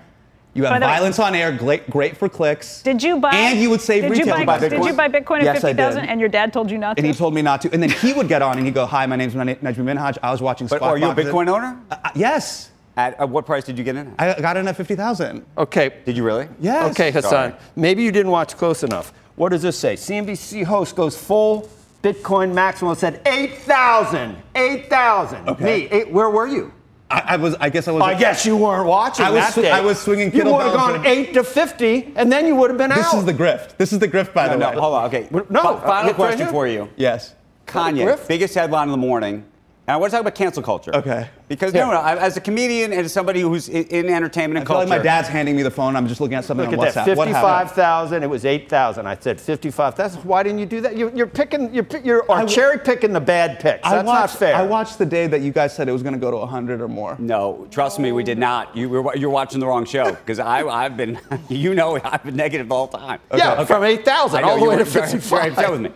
You 0.53 0.65
have 0.65 0.81
violence 0.81 1.17
way, 1.17 1.25
on 1.25 1.35
air, 1.35 1.51
great, 1.51 1.89
great 1.89 2.17
for 2.17 2.27
clicks. 2.27 2.81
Did 2.81 3.01
you 3.01 3.19
buy? 3.19 3.33
And 3.33 3.59
you 3.59 3.69
would 3.69 3.79
save 3.79 4.03
did 4.03 4.11
retail. 4.11 4.39
You 4.39 4.45
buy, 4.45 4.59
did 4.59 4.83
you 4.83 4.93
buy 4.93 5.07
Bitcoin 5.07 5.37
at 5.37 5.43
yes, 5.43 5.61
50,000 5.61 6.05
and 6.05 6.19
your 6.19 6.27
dad 6.27 6.51
told 6.51 6.69
you 6.69 6.77
not 6.77 6.97
to? 6.97 6.99
And 6.99 7.07
he 7.07 7.13
told 7.13 7.33
me 7.33 7.41
not 7.41 7.61
to. 7.61 7.71
And 7.71 7.81
then 7.81 7.89
he 7.89 8.11
would 8.11 8.27
get 8.27 8.41
on 8.41 8.57
and 8.57 8.65
he'd 8.65 8.73
go, 8.73 8.85
Hi, 8.85 9.05
my 9.05 9.15
name's 9.15 9.33
Najmi 9.33 9.61
Minhaj. 9.61 10.17
I 10.21 10.31
was 10.31 10.41
watching 10.41 10.67
But 10.67 10.81
Are 10.81 10.97
you 10.97 11.09
a 11.09 11.15
Bitcoin 11.15 11.47
owner? 11.47 11.79
Uh, 11.89 11.95
uh, 12.03 12.09
yes. 12.15 12.71
At, 12.97 13.17
at, 13.17 13.29
what 13.29 13.45
price 13.45 13.63
did 13.63 13.77
you 13.77 13.85
get 13.85 13.95
in? 13.95 14.13
I 14.19 14.39
got 14.41 14.57
in 14.57 14.67
at 14.67 14.75
50,000. 14.75 15.45
Okay. 15.57 15.93
Did 16.05 16.17
you 16.17 16.25
really? 16.25 16.49
Yes. 16.59 16.91
Okay, 16.91 17.11
Hasan. 17.11 17.29
Sorry. 17.29 17.53
Maybe 17.77 18.03
you 18.03 18.11
didn't 18.11 18.31
watch 18.31 18.57
close 18.57 18.83
enough. 18.83 19.13
What 19.37 19.49
does 19.49 19.61
this 19.61 19.77
say? 19.77 19.95
CNBC 19.95 20.65
host 20.65 20.97
goes 20.97 21.17
full 21.17 21.69
Bitcoin 22.03 22.53
maximum. 22.53 22.93
Said 22.95 23.21
8,000. 23.25 24.35
8,000. 24.55 25.47
Okay. 25.47 25.63
Me. 25.63 25.87
Eight, 25.89 26.11
where 26.11 26.29
were 26.29 26.47
you? 26.47 26.73
I, 27.11 27.33
I, 27.33 27.35
was. 27.35 27.55
I 27.59 27.69
guess 27.69 27.87
I 27.87 27.91
was. 27.91 28.03
I 28.03 28.17
guess 28.17 28.45
you 28.45 28.55
weren't 28.55 28.87
watching. 28.87 29.25
I 29.25 29.31
was. 29.31 29.53
Sw- 29.53 29.59
I 29.59 29.81
was 29.81 29.99
swinging. 29.99 30.33
You 30.33 30.45
would 30.45 30.61
have 30.61 30.73
gone 30.73 31.05
eight 31.05 31.33
to 31.33 31.43
fifty, 31.43 32.13
and 32.15 32.31
then 32.31 32.47
you 32.47 32.55
would 32.55 32.69
have 32.69 32.77
been 32.77 32.89
this 32.89 32.99
out. 32.99 33.11
This 33.11 33.19
is 33.19 33.25
the 33.25 33.33
grift. 33.33 33.77
This 33.77 33.93
is 33.93 33.99
the 33.99 34.07
grift, 34.07 34.33
by 34.33 34.47
no, 34.47 34.53
the 34.53 34.59
no, 34.59 34.69
way. 34.69 34.75
No, 34.75 34.81
hold 34.81 34.95
on. 34.95 35.05
Okay. 35.05 35.27
No. 35.49 35.77
Final, 35.77 36.13
question 36.13 36.47
for 36.47 36.67
you. 36.67 36.89
Yes. 36.95 37.35
Kanye, 37.67 38.27
biggest 38.27 38.55
headline 38.55 38.87
in 38.87 38.91
the 38.91 38.97
morning. 38.97 39.45
And 39.87 39.95
I 39.95 39.97
want 39.97 40.11
to 40.11 40.15
talk 40.15 40.21
about 40.21 40.35
cancel 40.35 40.61
culture. 40.61 40.95
Okay. 40.95 41.27
Because 41.47 41.73
yeah. 41.73 41.85
no, 41.85 41.91
no, 41.91 41.97
I, 41.97 42.15
as 42.15 42.37
a 42.37 42.41
comedian 42.41 42.93
and 42.93 43.01
as 43.01 43.11
somebody 43.11 43.41
who's 43.41 43.67
in, 43.67 43.83
in 43.85 44.09
entertainment 44.09 44.59
and 44.59 44.59
I 44.59 44.65
culture, 44.65 44.87
like 44.87 44.99
my 44.99 45.03
dad's 45.03 45.27
handing 45.27 45.55
me 45.55 45.63
the 45.63 45.71
phone. 45.71 45.95
I'm 45.95 46.07
just 46.07 46.21
looking 46.21 46.37
at 46.37 46.45
something 46.45 46.69
look 46.69 46.79
on 46.79 46.85
at 46.85 46.93
WhatsApp. 46.93 47.05
That. 47.05 47.17
Fifty-five 47.17 47.71
thousand. 47.71 48.21
It 48.21 48.29
was 48.29 48.45
eight 48.45 48.69
thousand. 48.69 49.07
I 49.07 49.17
said 49.17 49.41
fifty-five. 49.41 49.95
That's 49.95 50.15
why 50.17 50.43
didn't 50.43 50.59
you 50.59 50.67
do 50.67 50.81
that? 50.81 50.95
You're, 50.95 51.09
you're 51.15 51.27
picking. 51.27 51.73
You're, 51.73 51.87
you're 52.03 52.21
w- 52.27 52.47
cherry 52.47 52.77
picking 52.77 53.11
the 53.11 53.19
bad 53.19 53.59
picks. 53.59 53.81
That's 53.83 54.05
watched, 54.05 54.33
not 54.33 54.39
fair. 54.39 54.55
I 54.55 54.61
watched 54.61 54.99
the 54.99 55.05
day 55.05 55.25
that 55.25 55.41
you 55.41 55.51
guys 55.51 55.75
said 55.75 55.89
it 55.89 55.93
was 55.93 56.03
going 56.03 56.13
to 56.13 56.19
go 56.19 56.29
to 56.29 56.45
hundred 56.45 56.79
or 56.79 56.87
more. 56.87 57.15
No, 57.17 57.67
trust 57.71 57.97
me, 57.99 58.11
we 58.11 58.23
did 58.23 58.37
not. 58.37 58.77
You 58.77 58.87
were 58.87 59.15
you're 59.15 59.31
watching 59.31 59.59
the 59.59 59.67
wrong 59.67 59.85
show 59.85 60.11
because 60.11 60.37
I 60.37 60.61
I've 60.61 60.95
been 60.95 61.19
you 61.49 61.73
know 61.73 61.99
I've 62.03 62.23
been 62.23 62.35
negative 62.35 62.71
all 62.71 62.87
time. 62.87 63.19
Okay. 63.31 63.43
Yeah, 63.43 63.53
okay. 63.53 63.65
from 63.65 63.83
eight 63.83 64.05
thousand 64.05 64.43
all 64.43 64.59
the 64.59 64.65
way 64.65 64.77
to 64.77 64.85
fifty-five. 64.85 65.57
Right, 65.57 65.71
with 65.71 65.81
me. 65.81 65.91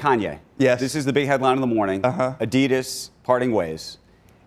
Kanye. 0.00 0.38
Yes. 0.58 0.80
This 0.80 0.94
is 0.94 1.04
the 1.04 1.12
big 1.12 1.26
headline 1.26 1.56
in 1.56 1.60
the 1.60 1.66
morning. 1.66 2.04
Uh-huh. 2.04 2.34
Adidas 2.40 3.10
parting 3.22 3.52
ways. 3.52 3.98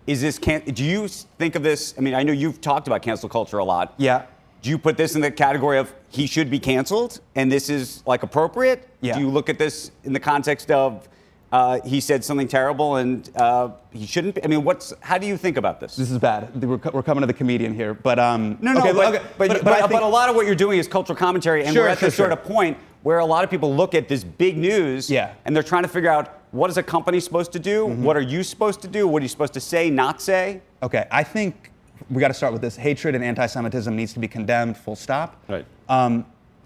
Is 0.06 0.20
this 0.20 0.38
can? 0.38 0.60
Do 0.62 0.84
you 0.84 1.08
think 1.08 1.54
of 1.54 1.62
this? 1.62 1.94
I 1.96 2.00
mean, 2.00 2.14
I 2.14 2.22
know 2.22 2.32
you've 2.32 2.60
talked 2.60 2.86
about 2.88 3.02
cancel 3.02 3.28
culture 3.28 3.58
a 3.58 3.64
lot. 3.64 3.94
Yeah. 3.96 4.26
Do 4.60 4.70
you 4.70 4.78
put 4.78 4.96
this 4.96 5.14
in 5.14 5.20
the 5.20 5.30
category 5.30 5.78
of 5.78 5.94
he 6.08 6.26
should 6.26 6.50
be 6.50 6.58
canceled 6.58 7.20
and 7.34 7.50
this 7.50 7.70
is 7.70 8.02
like 8.06 8.22
appropriate? 8.22 8.88
Yeah. 9.00 9.14
Do 9.14 9.20
you 9.20 9.30
look 9.30 9.48
at 9.48 9.58
this 9.58 9.90
in 10.04 10.12
the 10.12 10.20
context 10.20 10.70
of 10.70 11.08
uh, 11.54 11.80
he 11.82 12.00
said 12.00 12.24
something 12.24 12.48
terrible 12.48 12.96
and 12.96 13.30
uh, 13.36 13.68
he 13.92 14.06
shouldn't. 14.06 14.34
Be. 14.34 14.42
I 14.42 14.48
mean, 14.48 14.64
what's 14.64 14.92
how 15.00 15.18
do 15.18 15.26
you 15.26 15.36
think 15.36 15.56
about 15.56 15.78
this? 15.78 15.94
This 15.94 16.10
is 16.10 16.18
bad. 16.18 16.60
We're, 16.60 16.80
we're 16.92 17.02
coming 17.02 17.20
to 17.20 17.28
the 17.28 17.32
comedian 17.32 17.74
here, 17.74 17.94
but 17.94 18.18
um, 18.18 18.58
no, 18.60 18.72
no, 18.72 18.80
okay, 18.80 18.92
but, 18.92 19.14
okay, 19.14 19.24
but, 19.38 19.48
but, 19.48 19.64
but, 19.64 19.78
think, 19.78 19.92
but, 19.92 20.02
a 20.02 20.06
lot 20.06 20.28
of 20.28 20.34
what 20.34 20.46
you're 20.46 20.56
doing 20.56 20.80
is 20.80 20.88
cultural 20.88 21.16
commentary, 21.16 21.64
and 21.64 21.72
sure, 21.72 21.84
we're 21.84 21.90
at 21.90 21.98
sure, 21.98 22.08
this 22.08 22.16
sure. 22.16 22.26
sort 22.26 22.32
of 22.32 22.44
point 22.44 22.76
where 23.04 23.18
a 23.18 23.24
lot 23.24 23.44
of 23.44 23.50
people 23.50 23.72
look 23.72 23.94
at 23.94 24.08
this 24.08 24.24
big 24.24 24.56
news 24.56 25.08
yeah. 25.10 25.34
and 25.44 25.54
they're 25.54 25.62
trying 25.62 25.82
to 25.82 25.88
figure 25.88 26.10
out 26.10 26.40
what 26.50 26.70
is 26.70 26.78
a 26.78 26.82
company 26.82 27.20
supposed 27.20 27.52
to 27.52 27.58
do? 27.58 27.86
Mm-hmm. 27.86 28.02
What 28.02 28.16
are 28.16 28.22
you 28.22 28.42
supposed 28.42 28.80
to 28.80 28.88
do? 28.88 29.06
What 29.06 29.20
are 29.20 29.24
you 29.24 29.28
supposed 29.28 29.52
to 29.54 29.60
say, 29.60 29.90
not 29.90 30.22
say? 30.22 30.62
Okay, 30.82 31.06
I 31.10 31.22
think 31.22 31.70
we 32.10 32.18
got 32.18 32.28
to 32.28 32.34
start 32.34 32.52
with 32.52 32.62
this. 32.62 32.76
Hatred 32.76 33.14
and 33.14 33.22
anti-Semitism 33.22 33.94
needs 33.94 34.14
to 34.14 34.20
be 34.20 34.26
condemned. 34.26 34.76
Full 34.78 34.96
stop. 34.96 35.36
Right. 35.48 35.66
Um, 35.88 36.24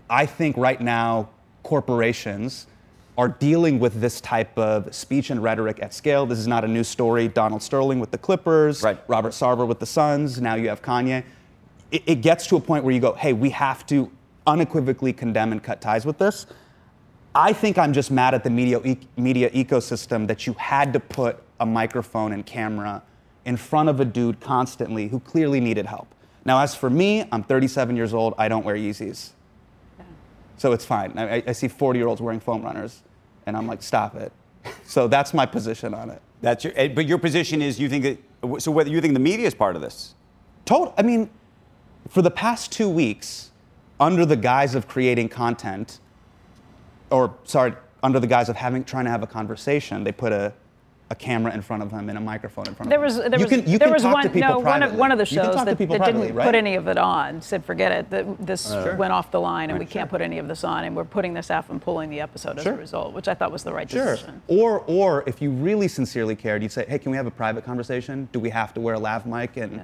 I 0.08 0.26
think 0.26 0.56
right 0.56 0.80
now 0.80 1.28
corporations 1.64 2.68
are 3.16 3.28
dealing 3.28 3.80
with 3.80 4.00
this 4.00 4.20
type 4.20 4.56
of 4.56 4.94
speech 4.94 5.30
and 5.30 5.42
rhetoric 5.42 5.82
at 5.82 5.92
scale. 5.92 6.24
This 6.24 6.38
is 6.38 6.46
not 6.46 6.64
a 6.64 6.68
new 6.68 6.84
story. 6.84 7.26
Donald 7.26 7.62
Sterling 7.62 7.98
with 7.98 8.12
the 8.12 8.18
Clippers, 8.18 8.84
right. 8.84 8.98
Robert 9.08 9.32
Sarver 9.32 9.66
with 9.66 9.80
the 9.80 9.86
Suns. 9.86 10.40
Now 10.40 10.54
you 10.54 10.68
have 10.68 10.82
Kanye. 10.82 11.24
It, 11.90 12.02
it 12.06 12.20
gets 12.22 12.46
to 12.46 12.56
a 12.56 12.60
point 12.60 12.84
where 12.84 12.94
you 12.94 13.00
go, 13.00 13.14
hey, 13.14 13.32
we 13.32 13.50
have 13.50 13.84
to 13.88 14.08
unequivocally 14.48 15.12
condemn 15.12 15.52
and 15.52 15.62
cut 15.62 15.80
ties 15.80 16.04
with 16.04 16.18
this. 16.18 16.46
I 17.34 17.52
think 17.52 17.78
I'm 17.78 17.92
just 17.92 18.10
mad 18.10 18.34
at 18.34 18.42
the 18.42 18.50
media, 18.50 18.80
e- 18.84 18.98
media 19.16 19.50
ecosystem 19.50 20.26
that 20.26 20.46
you 20.46 20.54
had 20.54 20.92
to 20.94 21.00
put 21.00 21.40
a 21.60 21.66
microphone 21.66 22.32
and 22.32 22.44
camera 22.44 23.02
in 23.44 23.56
front 23.56 23.88
of 23.88 24.00
a 24.00 24.04
dude 24.04 24.40
constantly 24.40 25.08
who 25.08 25.20
clearly 25.20 25.60
needed 25.60 25.86
help. 25.86 26.08
Now, 26.44 26.60
as 26.60 26.74
for 26.74 26.88
me, 26.88 27.28
I'm 27.30 27.42
37 27.42 27.94
years 27.94 28.14
old. 28.14 28.34
I 28.38 28.48
don't 28.48 28.64
wear 28.64 28.74
Yeezys. 28.74 29.30
So 30.56 30.72
it's 30.72 30.84
fine. 30.84 31.16
I, 31.16 31.42
I 31.46 31.52
see 31.52 31.68
40 31.68 31.98
year 31.98 32.08
olds 32.08 32.20
wearing 32.20 32.40
foam 32.40 32.62
runners, 32.62 33.02
and 33.46 33.56
I'm 33.56 33.66
like, 33.66 33.82
stop 33.82 34.16
it. 34.16 34.32
So 34.84 35.06
that's 35.06 35.32
my 35.32 35.46
position 35.46 35.94
on 35.94 36.10
it. 36.10 36.20
That's 36.40 36.64
your, 36.64 36.72
eh, 36.76 36.88
but 36.88 37.06
your 37.06 37.18
position 37.18 37.62
is 37.62 37.78
you 37.78 37.88
think 37.88 38.04
that, 38.04 38.62
so 38.62 38.72
whether 38.72 38.90
you 38.90 39.00
think 39.00 39.14
the 39.14 39.20
media 39.20 39.46
is 39.46 39.54
part 39.54 39.76
of 39.76 39.82
this? 39.82 40.14
Total. 40.64 40.94
I 40.96 41.02
mean, 41.02 41.30
for 42.08 42.22
the 42.22 42.30
past 42.30 42.72
two 42.72 42.88
weeks, 42.88 43.52
under 44.00 44.24
the 44.24 44.36
guise 44.36 44.74
of 44.74 44.86
creating 44.88 45.28
content, 45.28 46.00
or 47.10 47.34
sorry, 47.44 47.72
under 48.02 48.20
the 48.20 48.26
guise 48.26 48.48
of 48.48 48.56
having 48.56 48.84
trying 48.84 49.04
to 49.04 49.10
have 49.10 49.22
a 49.22 49.26
conversation, 49.26 50.04
they 50.04 50.12
put 50.12 50.32
a 50.32 50.52
a 51.10 51.14
camera 51.14 51.54
in 51.54 51.62
front 51.62 51.82
of 51.82 51.90
him 51.90 52.10
and 52.10 52.18
a 52.18 52.20
microphone 52.20 52.66
in 52.68 52.74
front 52.74 52.90
There 52.90 52.98
of 52.98 53.04
was 53.04 53.16
him. 53.18 53.30
there 53.30 53.40
you 53.40 53.46
was 53.46 53.50
can, 53.50 53.60
you 53.66 53.78
there 53.78 53.88
can 53.88 53.94
was 53.94 54.02
talk 54.02 54.12
one 54.12 54.24
to 54.24 54.28
people 54.28 54.50
no 54.50 54.58
one 54.58 54.82
of 54.82 54.92
one 54.94 55.10
of 55.10 55.16
the 55.16 55.24
shows 55.24 55.54
that, 55.54 55.64
that 55.78 55.78
didn't 55.78 56.34
right? 56.34 56.44
put 56.44 56.54
any 56.54 56.74
of 56.74 56.86
it 56.86 56.98
on 56.98 57.40
said 57.40 57.64
forget 57.64 57.92
it 57.92 58.10
that 58.10 58.26
this 58.46 58.70
Uh, 58.70 58.84
Sure. 58.84 58.94
went 58.96 59.10
off 59.14 59.30
the 59.30 59.40
line 59.40 59.70
and 59.70 59.78
Right, 59.78 59.88
we 59.88 59.90
can't 59.90 60.10
put 60.10 60.20
any 60.20 60.36
of 60.38 60.48
this 60.48 60.64
on 60.64 60.84
and 60.84 60.94
we're 60.94 61.06
putting 61.06 61.32
this 61.32 61.50
off 61.50 61.70
and 61.70 61.80
pulling 61.80 62.10
the 62.10 62.20
episode 62.20 62.58
as 62.58 62.64
Sure. 62.64 62.74
a 62.74 62.76
result, 62.76 63.14
which 63.14 63.26
I 63.26 63.32
thought 63.32 63.50
was 63.50 63.64
the 63.64 63.72
right 63.72 63.90
Sure. 63.90 64.16
decision. 64.16 64.42
Or, 64.48 64.80
or 64.86 65.24
if 65.26 65.40
you 65.40 65.50
really 65.50 65.88
sincerely 65.88 66.36
cared, 66.36 66.62
you'd 66.62 66.72
say, 66.72 66.84
"Hey, 66.86 66.98
can 66.98 67.10
we 67.10 67.16
have 67.16 67.26
a 67.26 67.30
private 67.30 67.64
conversation? 67.64 68.28
Do 68.32 68.38
we 68.38 68.50
have 68.50 68.74
to 68.74 68.80
wear 68.82 68.96
a 68.96 68.98
lav 68.98 69.24
mic 69.24 69.56
and 69.56 69.80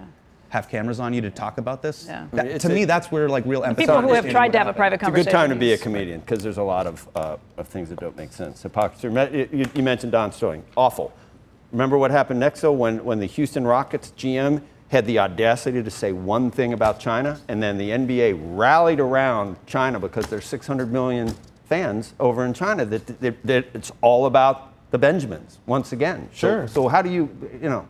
have 0.50 0.68
cameras 0.68 1.00
on 1.00 1.12
you 1.12 1.20
to 1.22 1.30
talk 1.30 1.58
about 1.58 1.82
this?" 1.82 2.06
Yeah. 2.06 2.26
That- 2.32 2.46
It's 2.46 2.64
to 2.64 2.70
a- 2.70 2.74
me, 2.74 2.84
that's 2.84 3.10
where 3.10 3.28
like 3.28 3.44
real 3.46 3.64
empathy. 3.64 3.86
People 3.86 4.02
who 4.02 4.12
have 4.12 4.28
tried 4.28 4.52
to 4.52 4.58
have 4.58 4.66
a 4.66 4.70
happen. 4.70 4.78
private 4.78 5.00
It's 5.00 5.08
a 5.08 5.12
good 5.12 5.30
time 5.30 5.50
to 5.50 5.56
be 5.56 5.72
a 5.72 5.78
comedian 5.78 6.20
because 6.20 6.42
there's 6.42 6.58
a 6.58 6.62
lot 6.62 6.86
of, 6.86 7.08
uh, 7.14 7.36
of 7.56 7.68
things 7.68 7.88
that 7.90 8.00
don't 8.00 8.16
make 8.16 8.32
sense. 8.32 8.62
Hypocrisy. 8.62 9.08
You, 9.52 9.66
you 9.74 9.82
mentioned 9.82 10.12
Don 10.12 10.32
Sterling. 10.32 10.64
Awful. 10.76 11.12
Remember 11.72 11.98
what 11.98 12.10
happened 12.10 12.38
next, 12.38 12.60
though, 12.60 12.72
when, 12.72 13.04
when 13.04 13.18
the 13.18 13.26
Houston 13.26 13.66
Rockets 13.66 14.12
GM 14.16 14.62
had 14.88 15.06
the 15.06 15.18
audacity 15.18 15.82
to 15.82 15.90
say 15.90 16.12
one 16.12 16.50
thing 16.50 16.72
about 16.72 17.00
China, 17.00 17.40
and 17.48 17.60
then 17.60 17.78
the 17.78 17.90
NBA 17.90 18.38
rallied 18.56 19.00
around 19.00 19.56
China 19.66 19.98
because 19.98 20.26
there's 20.26 20.44
600 20.46 20.92
million 20.92 21.34
fans 21.64 22.14
over 22.20 22.44
in 22.44 22.54
China 22.54 22.84
that, 22.84 23.20
that, 23.20 23.42
that 23.44 23.66
it's 23.74 23.90
all 24.02 24.26
about 24.26 24.73
the 24.94 24.98
Benjamins 24.98 25.58
once 25.66 25.90
again. 25.92 26.28
Sure. 26.32 26.68
So, 26.68 26.86
how 26.86 27.02
do 27.02 27.10
you, 27.10 27.28
you 27.60 27.68
know, 27.68 27.84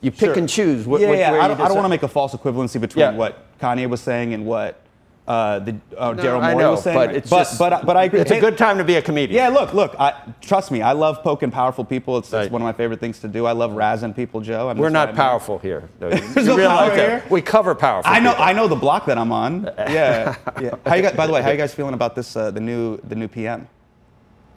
you 0.00 0.10
pick 0.10 0.20
Sure. 0.30 0.38
and 0.38 0.48
choose? 0.48 0.86
What, 0.86 1.02
yeah, 1.02 1.08
what- 1.08 1.18
yeah. 1.18 1.30
where 1.32 1.40
I 1.42 1.44
you 1.44 1.48
don't, 1.54 1.60
I 1.60 1.68
don't 1.68 1.76
want 1.76 1.84
to 1.84 1.90
make 1.90 2.02
a 2.02 2.08
false 2.08 2.32
equivalency 2.34 2.80
between 2.80 3.02
Yeah. 3.04 3.10
what 3.12 3.58
Kanye 3.60 3.86
was 3.90 4.00
saying 4.00 4.32
and 4.32 4.46
what 4.46 4.80
uh, 5.28 5.58
the 5.58 5.72
uh, 5.98 6.12
No, 6.12 6.22
Daryl 6.22 6.40
I 6.40 6.52
Morey 6.52 6.64
know, 6.64 6.70
was 6.70 6.82
saying. 6.84 6.96
but 6.96 7.14
it's 7.14 7.28
but, 7.28 7.38
just- 7.40 7.58
but, 7.58 7.84
but 7.84 7.94
I 7.94 8.04
agree. 8.04 8.20
it's 8.20 8.30
a 8.30 8.40
good 8.40 8.56
time 8.56 8.78
to 8.78 8.84
be 8.84 8.94
a 8.94 9.02
comedian. 9.02 9.36
Yeah, 9.36 9.48
look, 9.50 9.74
look. 9.74 9.94
I, 9.98 10.14
trust 10.40 10.70
me, 10.70 10.80
I 10.80 10.92
love 10.92 11.22
poking 11.22 11.50
powerful 11.50 11.84
people. 11.84 12.16
It's, 12.16 12.32
it's 12.32 12.50
one 12.50 12.62
of 12.62 12.66
my 12.66 12.72
favorite 12.72 13.00
things 13.00 13.18
to 13.18 13.28
do. 13.28 13.44
I 13.44 13.52
love 13.52 13.72
razzing 13.72 14.14
people, 14.16 14.40
Joe. 14.40 14.70
I 14.70 14.72
mean, 14.72 14.80
We're 14.80 14.88
not 14.88 15.08
I 15.08 15.12
mean. 15.12 15.16
powerful 15.16 15.58
here. 15.58 15.90
though. 15.98 16.08
You- 16.14 16.20
There's 16.32 16.46
no 16.46 16.56
power 16.56 16.88
that? 16.88 16.96
here. 16.96 17.22
We 17.28 17.42
cover 17.42 17.74
powerful. 17.74 18.10
I 18.10 18.18
know. 18.20 18.30
people. 18.30 18.44
I 18.44 18.52
know 18.54 18.66
the 18.68 18.76
block 18.76 19.04
that 19.06 19.18
I'm 19.18 19.32
on. 19.32 19.64
Yeah. 19.78 20.36
yeah. 20.60 20.70
How 20.86 20.94
you 20.94 21.02
guys, 21.02 21.12
by 21.14 21.26
the 21.26 21.32
way, 21.34 21.42
how 21.42 21.50
you 21.50 21.58
guys 21.58 21.74
feeling 21.74 21.94
about 21.94 22.14
this? 22.14 22.34
Uh, 22.36 22.50
the 22.50 22.60
new 22.60 22.96
the 23.08 23.14
new 23.16 23.28
PM 23.28 23.68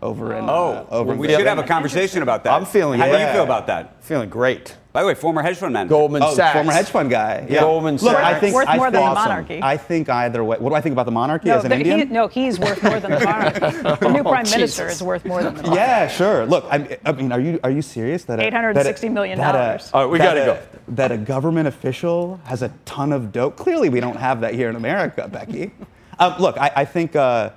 over 0.02 0.34
in 0.34 0.46
Oh, 0.50 0.50
uh, 0.50 0.86
over 0.92 1.04
well, 1.08 1.12
in 1.14 1.18
we 1.20 1.28
should 1.30 1.46
have 1.46 1.58
a 1.60 1.64
conversation 1.64 2.22
about 2.22 2.44
that. 2.46 2.54
I'm 2.54 2.66
feeling 2.66 3.00
How 3.00 3.06
do 3.08 3.12
you 3.12 3.28
feel 3.34 3.44
about 3.44 3.68
that? 3.68 4.02
Feeling 4.04 4.30
great. 4.30 4.76
By 4.92 5.02
the 5.04 5.08
way, 5.08 5.14
former 5.14 5.44
hedge 5.44 5.58
fund 5.58 5.74
manager. 5.74 5.90
Goldman 5.90 6.24
Oh, 6.24 6.34
Sachs. 6.34 6.54
former 6.54 6.72
hedge 6.72 6.88
fund 6.88 7.12
guy. 7.12 7.46
Yeah. 7.48 7.60
Goldman 7.60 7.98
Look, 7.98 8.16
I 8.16 8.40
think 8.40 8.56
Worth 8.56 8.68
I 8.68 8.78
more 8.78 8.90
than 8.90 9.02
think, 9.02 9.10
the 9.12 9.20
monarchy. 9.20 9.60
I 9.62 9.78
think 9.78 10.10
either 10.10 10.44
way. 10.44 10.58
What 10.58 10.70
do 10.70 10.76
I 10.76 10.82
think 10.82 10.94
about 10.94 11.06
the 11.06 11.12
monarchy 11.12 11.50
No, 11.50 11.58
as 11.58 11.64
an 11.64 11.70
the- 11.70 11.76
Indian? 11.76 12.00
he, 12.00 12.06
no, 12.06 12.28
he's 12.28 12.60
worth 12.60 12.82
more 12.82 13.00
than 13.00 13.12
the 13.12 13.20
monarchy. 13.24 13.60
the 13.60 14.10
new 14.10 14.20
Oh, 14.22 14.24
prime 14.24 14.50
minister 14.50 14.86
Jesus. 14.86 14.96
is 14.96 15.04
worth 15.04 15.26
more 15.26 15.44
than 15.44 15.54
the 15.56 15.62
monarchy. 15.62 15.80
Yeah, 15.80 16.08
sure. 16.08 16.46
Look, 16.48 16.66
I, 16.72 16.98
I 17.06 17.12
mean, 17.12 17.32
are 17.32 17.40
you 17.40 17.60
are 17.64 17.70
you 17.70 17.84
serious 17.84 18.24
that 18.26 18.40
a, 18.40 18.44
$860 18.44 18.74
that 18.74 18.86
a- 19.34 19.36
that 19.38 19.56
a- 19.82 19.96
All 19.96 20.06
right, 20.06 20.12
we 20.12 20.18
gotta 20.18 20.40
go. 20.40 20.60
That 20.88 21.12
a 21.12 21.18
government 21.18 21.68
official 21.68 22.40
has 22.46 22.64
a 22.64 22.70
ton 22.86 23.12
of 23.14 23.32
dope. 23.32 23.58
Clearly, 23.58 23.90
we 23.90 24.00
don't 24.00 24.18
have 24.18 24.42
that 24.42 24.56
here 24.56 24.70
in 24.70 24.76
America, 24.76 25.28
Becky. 25.32 25.72
Um, 26.18 26.34
look, 26.40 26.58
I, 26.58 26.72
I 26.78 26.86
think 26.86 27.16
uh, 27.16 27.52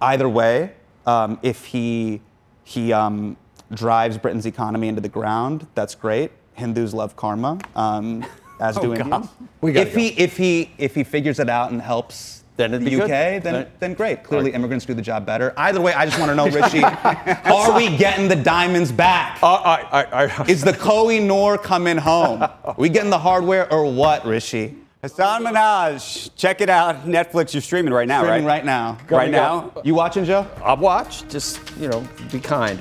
either 0.00 0.28
way, 0.28 0.72
um, 1.06 1.38
if 1.42 1.64
he 1.66 2.20
he 2.64 2.92
um, 2.92 3.36
drives 3.72 4.18
Britain's 4.18 4.46
economy 4.46 4.88
into 4.88 5.00
the 5.00 5.08
ground, 5.08 5.66
that's 5.74 5.94
great. 5.94 6.30
Hindus 6.54 6.94
love 6.94 7.16
karma, 7.16 7.58
um, 7.74 8.24
as 8.60 8.76
do 8.76 8.92
Oh, 8.92 8.96
God. 8.96 9.00
Indians. 9.06 9.28
We 9.60 9.76
if 9.76 9.94
he 9.94 10.08
if 10.08 10.36
he 10.36 10.70
if 10.78 10.94
he 10.94 11.04
figures 11.04 11.38
it 11.38 11.48
out 11.48 11.72
and 11.72 11.80
helps 11.80 12.44
Then 12.56 12.70
the 12.72 13.00
UK, 13.00 13.06
good. 13.08 13.42
then 13.42 13.66
then 13.80 13.94
great. 13.94 14.22
Clearly, 14.22 14.52
immigrants 14.52 14.84
do 14.84 14.94
the 14.94 15.02
job 15.02 15.24
better. 15.24 15.54
Either 15.56 15.80
way, 15.80 15.94
I 15.94 16.04
just 16.04 16.18
want 16.18 16.30
to 16.30 16.34
know, 16.36 16.48
Rishi, 16.48 16.82
are 17.44 17.74
we 17.74 17.96
getting 17.96 18.28
the 18.28 18.36
diamonds 18.36 18.92
back? 18.92 19.42
Uh, 19.42 19.46
I, 19.46 20.02
I, 20.02 20.24
I, 20.26 20.44
Is 20.46 20.62
the 20.62 20.74
Koh-i-Noor 20.74 21.56
coming 21.58 21.96
home? 21.96 22.44
we 22.76 22.88
getting 22.90 23.10
the 23.10 23.18
hardware 23.18 23.72
or 23.72 23.90
what, 23.92 24.24
Rishi? 24.26 24.76
Hasan 25.04 25.42
Minhaj, 25.42 26.30
check 26.36 26.60
it 26.60 26.70
out. 26.70 27.06
Netflix, 27.06 27.52
you're 27.52 27.60
streaming 27.60 27.92
right 27.92 28.06
now, 28.06 28.18
right? 28.18 28.26
Streaming 28.26 28.46
right? 28.46 28.58
right 28.58 28.64
now. 28.64 28.98
Right 29.10 29.30
now. 29.32 29.72
You 29.82 29.96
watching, 29.96 30.24
Joe? 30.24 30.46
I'll 30.62 30.76
watch. 30.76 31.28
Just 31.28 31.58
you 31.76 31.88
know, 31.88 32.06
be 32.30 32.38
kind. 32.38 32.78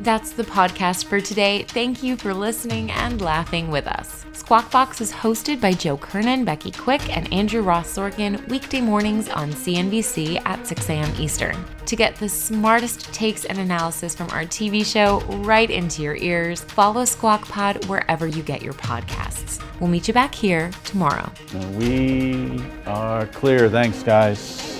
That's 0.00 0.32
the 0.32 0.44
podcast 0.44 1.04
for 1.04 1.20
today. 1.20 1.66
Thank 1.68 2.02
you 2.02 2.16
for 2.16 2.32
listening 2.32 2.90
and 2.92 3.20
laughing 3.20 3.70
with 3.70 3.86
us. 3.86 4.24
Squawk 4.40 4.70
Box 4.70 5.02
is 5.02 5.12
hosted 5.12 5.60
by 5.60 5.74
Joe 5.74 5.98
Kernan, 5.98 6.46
Becky 6.46 6.70
Quick, 6.70 7.14
and 7.14 7.30
Andrew 7.30 7.60
Ross 7.60 7.94
Sorkin 7.94 8.48
weekday 8.48 8.80
mornings 8.80 9.28
on 9.28 9.50
CNBC 9.50 10.40
at 10.46 10.66
6 10.66 10.88
a.m. 10.88 11.12
Eastern. 11.20 11.62
To 11.84 11.94
get 11.94 12.16
the 12.16 12.28
smartest 12.28 13.12
takes 13.12 13.44
and 13.44 13.58
analysis 13.58 14.14
from 14.14 14.30
our 14.30 14.44
TV 14.44 14.84
show 14.84 15.20
right 15.44 15.68
into 15.68 16.00
your 16.00 16.16
ears, 16.16 16.62
follow 16.62 17.04
Squawk 17.04 17.42
Pod 17.48 17.84
wherever 17.84 18.26
you 18.26 18.42
get 18.42 18.62
your 18.62 18.72
podcasts. 18.72 19.62
We'll 19.78 19.90
meet 19.90 20.08
you 20.08 20.14
back 20.14 20.34
here 20.34 20.70
tomorrow. 20.84 21.30
We 21.76 22.62
are 22.86 23.26
clear. 23.26 23.68
Thanks, 23.68 24.02
guys. 24.02 24.79